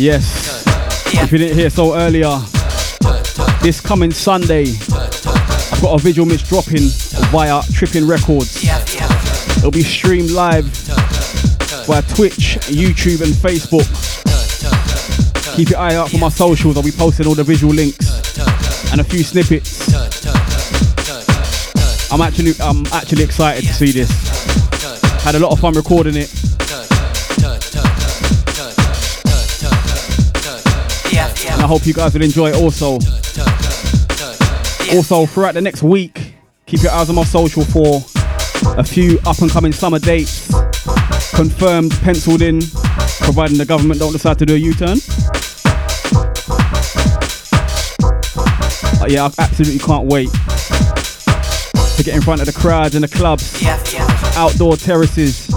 Yes. 0.00 0.64
If 1.12 1.30
you 1.30 1.36
didn't 1.36 1.58
hear 1.58 1.68
so 1.68 1.94
earlier, 1.94 2.38
this 3.60 3.82
coming 3.82 4.10
Sunday, 4.10 4.62
I've 4.62 5.78
got 5.82 5.92
a 5.92 5.98
visual 5.98 6.26
mix 6.26 6.48
dropping 6.48 6.88
via 7.28 7.60
Tripping 7.74 8.06
Records. 8.06 8.64
It'll 9.58 9.70
be 9.70 9.82
streamed 9.82 10.30
live 10.30 10.64
via 11.84 12.00
Twitch, 12.00 12.56
YouTube, 12.72 13.20
and 13.20 13.34
Facebook. 13.34 13.84
Keep 15.54 15.68
your 15.68 15.78
eye 15.78 15.96
out 15.96 16.08
for 16.08 16.16
my 16.16 16.30
socials. 16.30 16.78
I'll 16.78 16.82
be 16.82 16.92
posting 16.92 17.26
all 17.26 17.34
the 17.34 17.44
visual 17.44 17.74
links 17.74 18.08
and 18.92 19.02
a 19.02 19.04
few 19.04 19.22
snippets. 19.22 19.92
I'm 22.10 22.22
actually 22.22 22.52
I'm 22.58 22.86
actually 22.86 23.24
excited 23.24 23.66
to 23.66 23.74
see 23.74 23.92
this. 23.92 24.10
Had 25.24 25.34
a 25.34 25.38
lot 25.38 25.52
of 25.52 25.60
fun 25.60 25.74
recording 25.74 26.16
it. 26.16 26.39
Hope 31.70 31.86
you 31.86 31.94
guys 31.94 32.12
will 32.14 32.22
enjoy 32.22 32.48
it 32.48 32.56
also. 32.56 32.94
Also, 34.92 35.24
throughout 35.24 35.54
the 35.54 35.60
next 35.62 35.84
week, 35.84 36.34
keep 36.66 36.82
your 36.82 36.90
eyes 36.90 37.08
on 37.08 37.14
my 37.14 37.22
social 37.22 37.64
for 37.64 38.02
a 38.76 38.82
few 38.82 39.20
up 39.24 39.38
and 39.38 39.48
coming 39.52 39.70
summer 39.70 40.00
dates. 40.00 40.52
Confirmed, 41.32 41.92
penciled 42.02 42.42
in, 42.42 42.60
providing 43.20 43.56
the 43.56 43.64
government 43.64 44.00
don't 44.00 44.10
decide 44.10 44.36
to 44.40 44.46
do 44.46 44.56
a 44.56 44.58
U 44.58 44.74
turn. 44.74 44.98
yeah, 49.06 49.26
I 49.26 49.32
absolutely 49.38 49.78
can't 49.78 50.06
wait 50.06 50.30
to 51.96 52.02
get 52.02 52.16
in 52.16 52.20
front 52.20 52.40
of 52.40 52.46
the 52.46 52.52
crowds 52.52 52.96
in 52.96 53.02
the 53.02 53.08
clubs, 53.08 53.62
outdoor 54.36 54.76
terraces. 54.76 55.49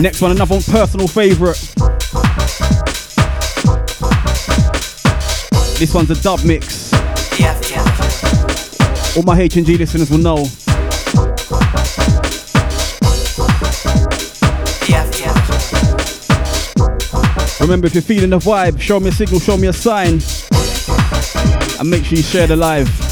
Next 0.00 0.22
one, 0.22 0.30
another 0.30 0.54
one, 0.54 0.62
personal 0.62 1.08
favourite. 1.08 1.58
This 5.78 5.92
one's 5.92 6.10
a 6.10 6.22
dub 6.22 6.44
mix. 6.44 6.92
All 9.16 9.24
my 9.24 9.40
H&G 9.40 9.76
listeners 9.76 10.10
will 10.10 10.18
know. 10.18 10.46
Remember, 17.60 17.88
if 17.88 17.94
you're 17.94 18.02
feeling 18.02 18.30
the 18.30 18.38
vibe, 18.38 18.80
show 18.80 19.00
me 19.00 19.08
a 19.08 19.12
signal, 19.12 19.40
show 19.40 19.56
me 19.56 19.66
a 19.66 19.72
sign. 19.72 20.20
And 21.80 21.90
make 21.90 22.04
sure 22.04 22.16
you 22.16 22.22
share 22.22 22.46
the 22.46 22.56
live. 22.56 23.07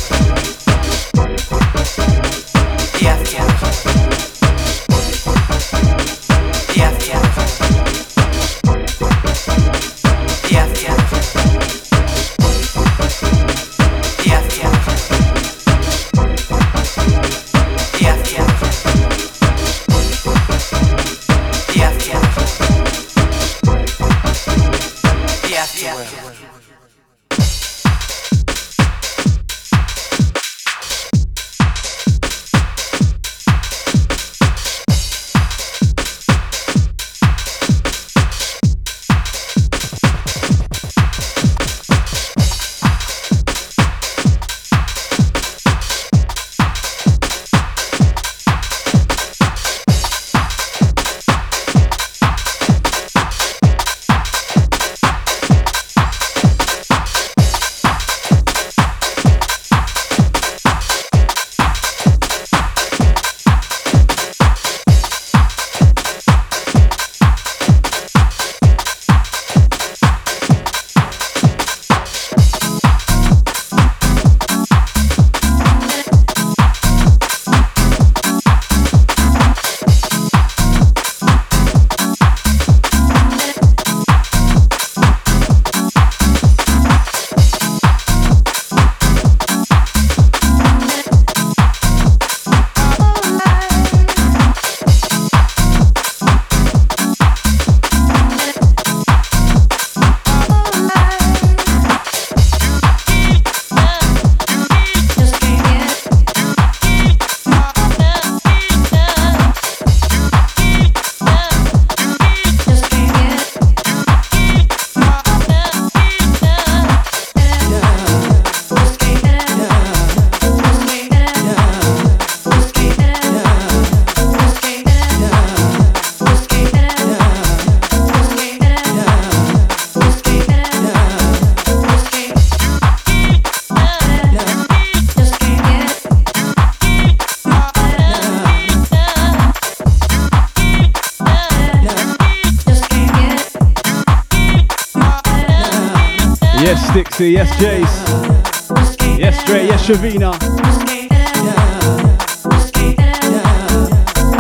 Shavina. 149.87 150.33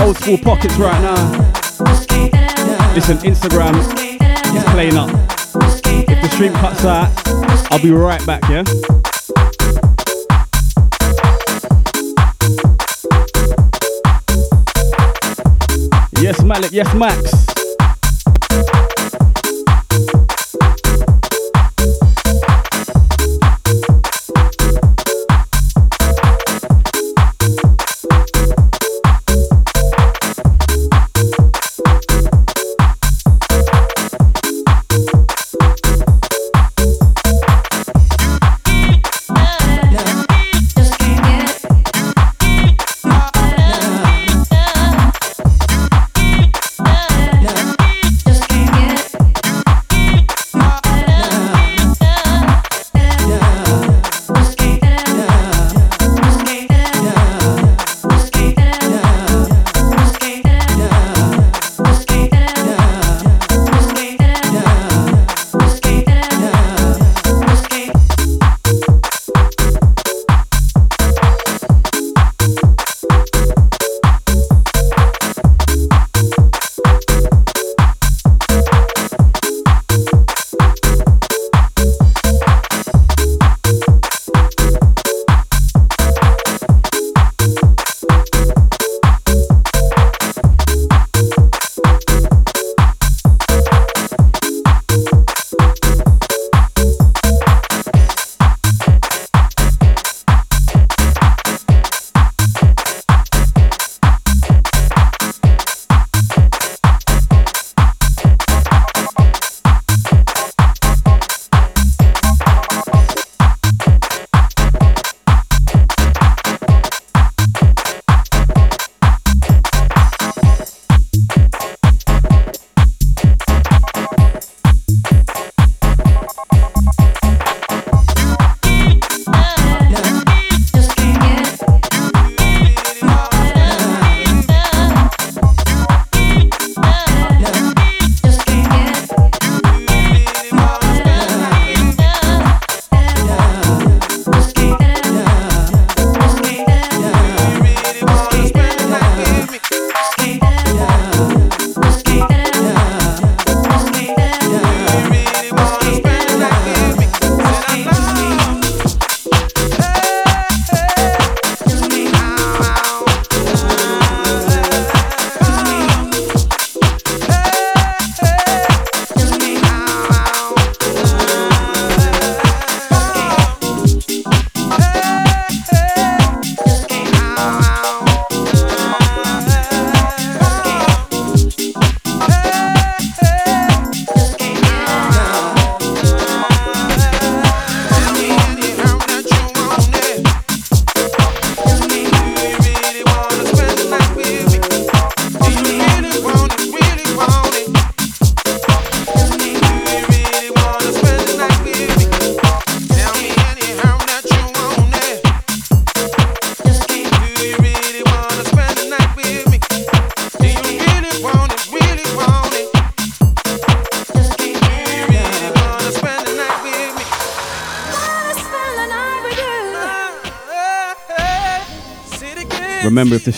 Old 0.01 0.16
school 0.16 0.39
pockets 0.39 0.74
right 0.74 1.01
now. 1.01 1.14
Listen, 2.97 3.18
Instagram 3.18 3.78
is 3.78 4.64
playing 4.73 4.97
up. 4.97 5.09
If 5.09 6.20
the 6.20 6.28
stream 6.32 6.52
cuts 6.55 6.85
out, 6.85 7.12
I'll 7.70 7.81
be 7.81 7.93
right 7.93 8.27
back, 8.27 8.43
yeah? 8.48 8.64
Yes, 16.20 16.43
Malik, 16.43 16.73
yes, 16.73 16.93
Max. 16.93 18.86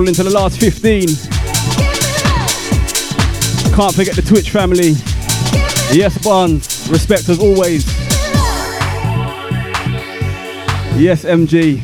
rolling 0.00 0.14
to 0.14 0.22
the 0.22 0.30
last 0.30 0.58
15. 0.58 1.08
Can't 3.74 3.94
forget 3.94 4.16
the 4.16 4.22
Twitch 4.26 4.48
family. 4.50 4.92
Yes, 5.94 6.16
Barnes. 6.24 6.88
Respect 6.88 7.28
as 7.28 7.38
always. 7.38 7.84
Yes, 10.98 11.24
MG. 11.24 11.82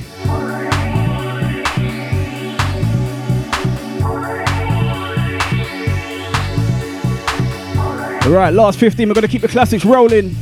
All 8.25 8.33
right, 8.33 8.55
last 8.55 8.79
15. 8.79 9.09
We're 9.09 9.15
going 9.15 9.23
to 9.23 9.29
keep 9.29 9.43
the 9.43 9.49
classics 9.49 9.85
rolling. 9.85 10.35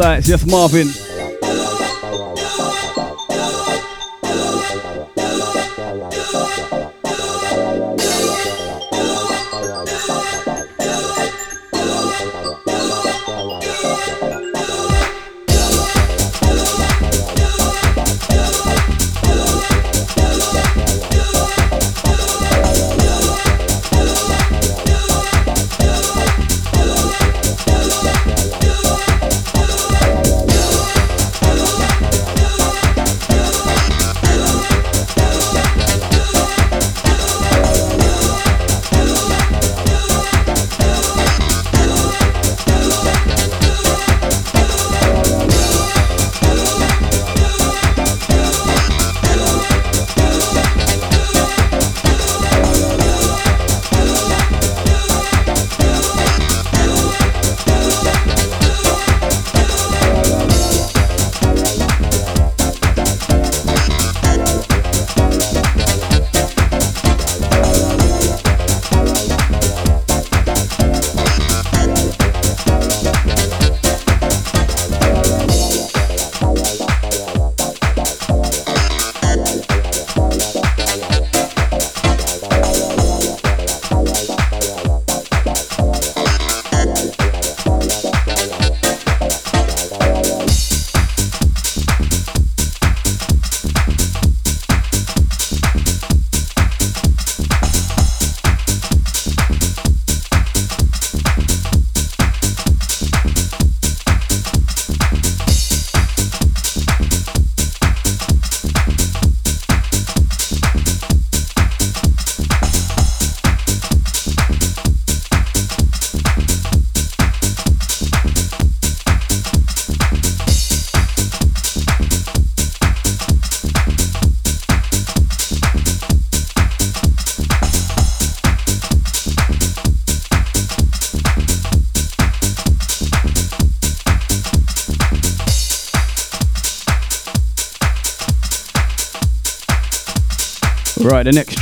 Lights. 0.00 0.28
Yes, 0.28 0.46
Marvin. 0.46 1.09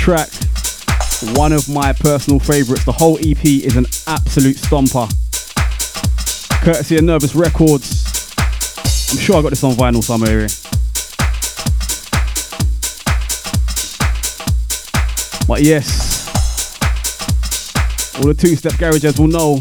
Track, 0.08 0.30
one 1.36 1.52
of 1.52 1.68
my 1.68 1.92
personal 1.92 2.40
favourites. 2.40 2.82
The 2.86 2.92
whole 2.92 3.18
EP 3.18 3.44
is 3.44 3.76
an 3.76 3.84
absolute 4.06 4.56
stomper. 4.56 5.06
Courtesy 6.64 6.96
of 6.96 7.04
Nervous 7.04 7.34
Records. 7.34 8.06
I'm 9.10 9.18
sure 9.18 9.36
I 9.36 9.42
got 9.42 9.50
this 9.50 9.62
on 9.64 9.74
vinyl 9.74 10.02
somewhere 10.02 10.30
here. 10.30 10.48
But 15.46 15.60
yes, 15.60 16.26
all 18.16 18.28
the 18.28 18.34
two-step 18.34 18.78
garages 18.78 19.18
will 19.18 19.26
know 19.26 19.60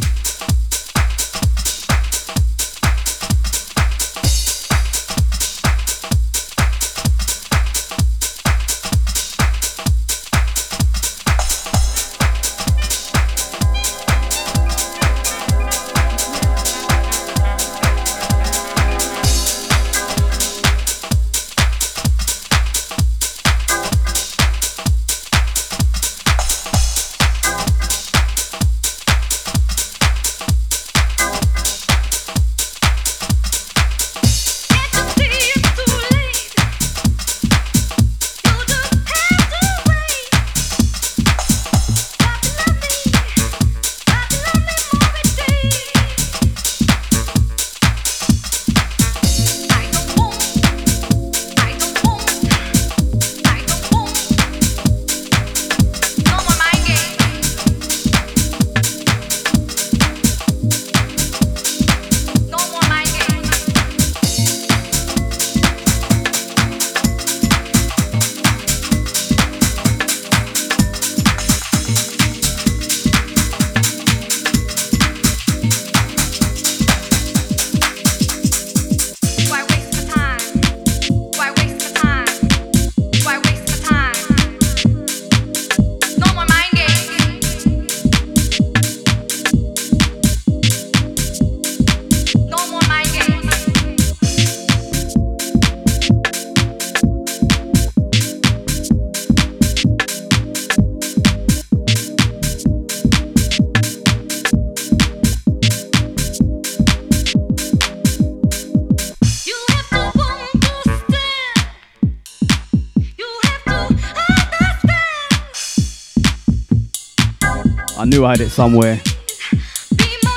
knew 118.18 118.26
I 118.26 118.32
had 118.32 118.42
it 118.42 118.50
somewhere. 118.50 119.00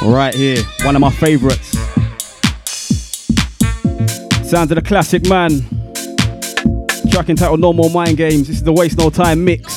Right 0.03 0.35
here, 0.35 0.63
one 0.83 0.97
of 0.97 1.01
my 1.01 1.11
favorites. 1.11 1.71
Sounds 4.49 4.71
of 4.71 4.77
the 4.77 4.83
classic 4.85 5.27
man. 5.27 5.61
Track 7.11 7.31
entitled 7.31 7.61
No 7.61 7.73
More 7.73 7.89
Mind 7.89 8.19
Games. 8.19 8.49
This 8.49 8.57
is 8.57 8.63
the 8.63 8.73
Waste 8.73 8.99
No 8.99 9.09
Time 9.09 9.45
mix. 9.45 9.70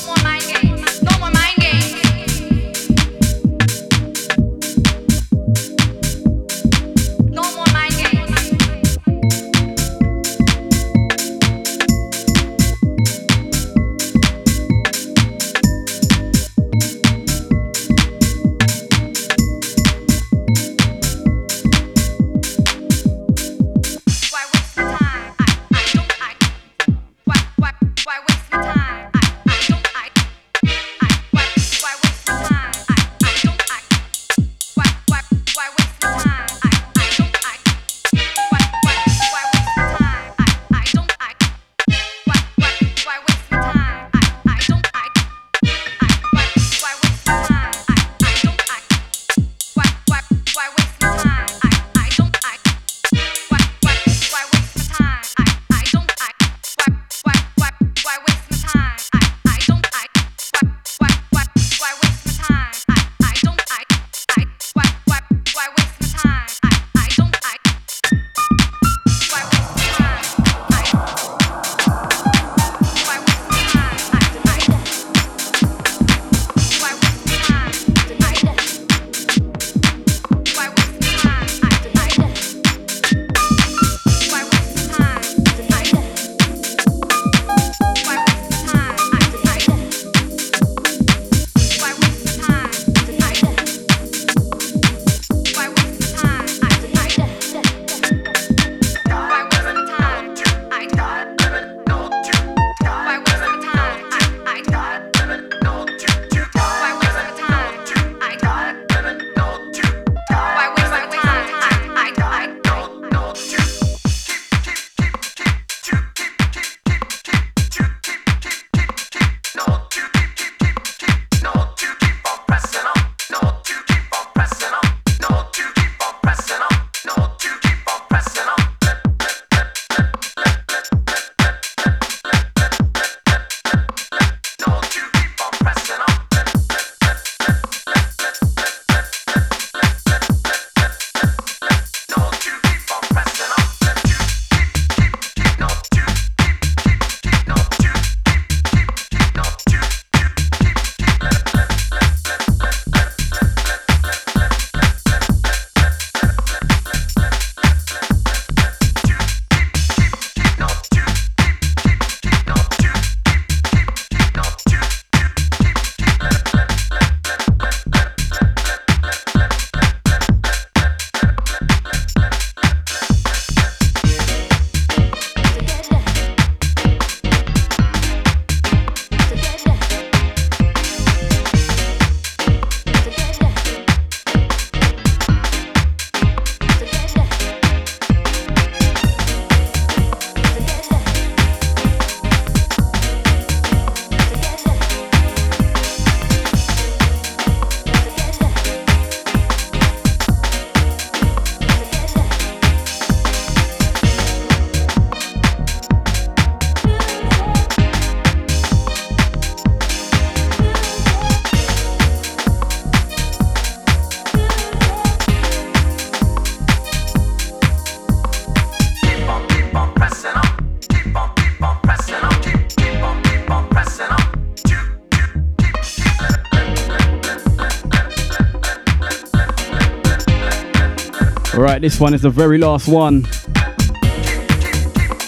This 231.84 232.00
one 232.00 232.14
is 232.14 232.22
the 232.22 232.30
very 232.30 232.58
last 232.58 232.88
one. 232.88 233.26
I'm 233.58 233.74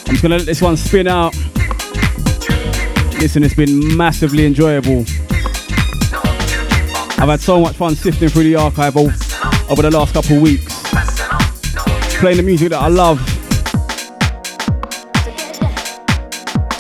just 0.06 0.22
gonna 0.22 0.38
let 0.38 0.46
this 0.46 0.62
one 0.62 0.78
spin 0.78 1.06
out. 1.06 1.36
Listen, 3.20 3.44
it's 3.44 3.54
been 3.54 3.98
massively 3.98 4.46
enjoyable. 4.46 5.02
I've 7.20 7.28
had 7.28 7.42
so 7.42 7.60
much 7.60 7.76
fun 7.76 7.94
sifting 7.96 8.30
through 8.30 8.44
the 8.44 8.56
archive 8.56 8.96
over, 8.96 9.14
over 9.70 9.82
the 9.82 9.92
last 9.92 10.14
couple 10.14 10.38
of 10.38 10.42
weeks. 10.44 10.82
Playing 12.20 12.38
the 12.38 12.44
music 12.44 12.70
that 12.70 12.82
I 12.82 12.88
love. 12.88 13.20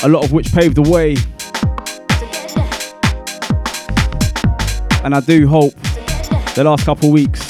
A 0.06 0.08
lot 0.08 0.24
of 0.24 0.32
which 0.32 0.54
paved 0.54 0.78
the 0.78 0.90
way. 0.90 1.18
And 5.04 5.14
I 5.14 5.20
do 5.20 5.50
hope 5.50 5.74
the 6.56 6.64
last 6.64 6.86
couple 6.86 7.10
of 7.10 7.14
weeks 7.14 7.45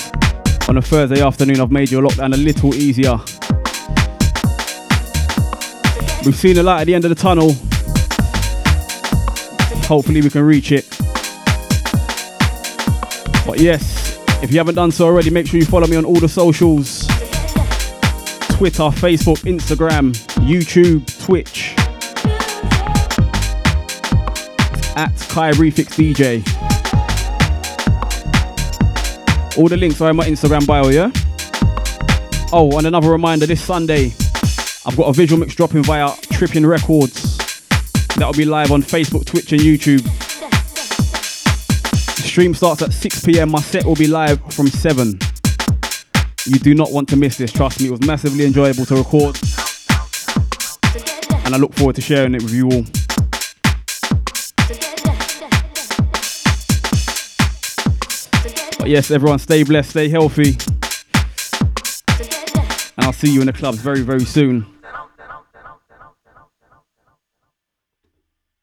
on 0.68 0.78
a 0.78 0.82
Thursday 0.82 1.22
afternoon 1.22 1.60
I've 1.60 1.72
made 1.72 1.92
your 1.92 2.02
lockdown 2.02 2.34
a 2.34 2.38
little 2.38 2.74
easier. 2.74 3.18
We've 6.26 6.36
seen 6.36 6.56
the 6.56 6.64
light 6.64 6.82
at 6.82 6.84
the 6.86 6.96
end 6.96 7.06
of 7.06 7.10
the 7.10 7.16
tunnel. 7.16 7.54
Hopefully 9.88 10.22
we 10.22 10.30
can 10.30 10.42
reach 10.42 10.72
it. 10.72 10.88
But 13.46 13.60
yes, 13.60 14.18
if 14.42 14.52
you 14.52 14.58
haven't 14.58 14.76
done 14.76 14.92
so 14.92 15.06
already, 15.06 15.30
make 15.30 15.46
sure 15.48 15.60
you 15.60 15.66
follow 15.66 15.88
me 15.88 15.98
on 15.98 16.06
all 16.06 16.20
the 16.20 16.28
socials. 16.28 17.06
Twitter, 18.58 18.90
Facebook, 18.90 19.40
Instagram, 19.44 20.14
YouTube, 20.48 21.06
Twitch. 21.24 21.76
At 24.98 25.14
Kye 25.30 25.52
Refix 25.52 25.94
DJ. 25.94 26.65
All 29.58 29.70
the 29.70 29.78
links 29.78 30.02
are 30.02 30.10
in 30.10 30.18
my 30.18 30.26
Instagram 30.26 30.68
bio, 30.68 30.90
yeah? 30.90 31.10
Oh, 32.52 32.78
and 32.78 32.88
another 32.88 33.10
reminder 33.10 33.46
this 33.46 33.64
Sunday, 33.64 34.14
I've 34.86 34.98
got 34.98 35.08
a 35.08 35.14
visual 35.14 35.40
mix 35.40 35.56
dropping 35.56 35.84
via 35.84 36.14
Tripping 36.34 36.66
Records. 36.66 37.38
That'll 38.18 38.34
be 38.34 38.44
live 38.44 38.72
on 38.74 38.84
Facebook, 38.84 39.26
Twitch, 39.26 39.54
and 39.54 39.62
YouTube. 39.62 40.04
The 42.18 42.22
stream 42.22 42.54
starts 42.54 42.82
at 42.82 42.92
6 42.92 43.24
pm. 43.24 43.50
My 43.50 43.62
set 43.62 43.86
will 43.86 43.96
be 43.96 44.08
live 44.08 44.42
from 44.54 44.68
7. 44.68 45.18
You 46.46 46.60
do 46.60 46.76
not 46.76 46.92
want 46.92 47.08
to 47.10 47.16
miss 47.16 47.38
this, 47.38 47.54
trust 47.54 47.80
me. 47.80 47.88
It 47.88 47.92
was 47.92 48.06
massively 48.06 48.46
enjoyable 48.46 48.86
to 48.88 48.96
record. 48.96 49.40
And 51.46 51.56
I 51.56 51.58
look 51.58 51.74
forward 51.76 51.96
to 51.96 52.02
sharing 52.02 52.36
it 52.36 52.44
with 52.44 52.54
you 52.54 52.70
all. 52.70 53.05
But 58.86 58.92
yes, 58.92 59.10
everyone, 59.10 59.40
stay 59.40 59.64
blessed, 59.64 59.90
stay 59.90 60.10
healthy. 60.10 60.56
And 62.96 63.04
I'll 63.08 63.14
see 63.14 63.34
you 63.34 63.40
in 63.40 63.48
the 63.48 63.54
clubs 63.54 63.80
very, 63.80 64.02
very 64.02 64.24
soon. 64.26 64.75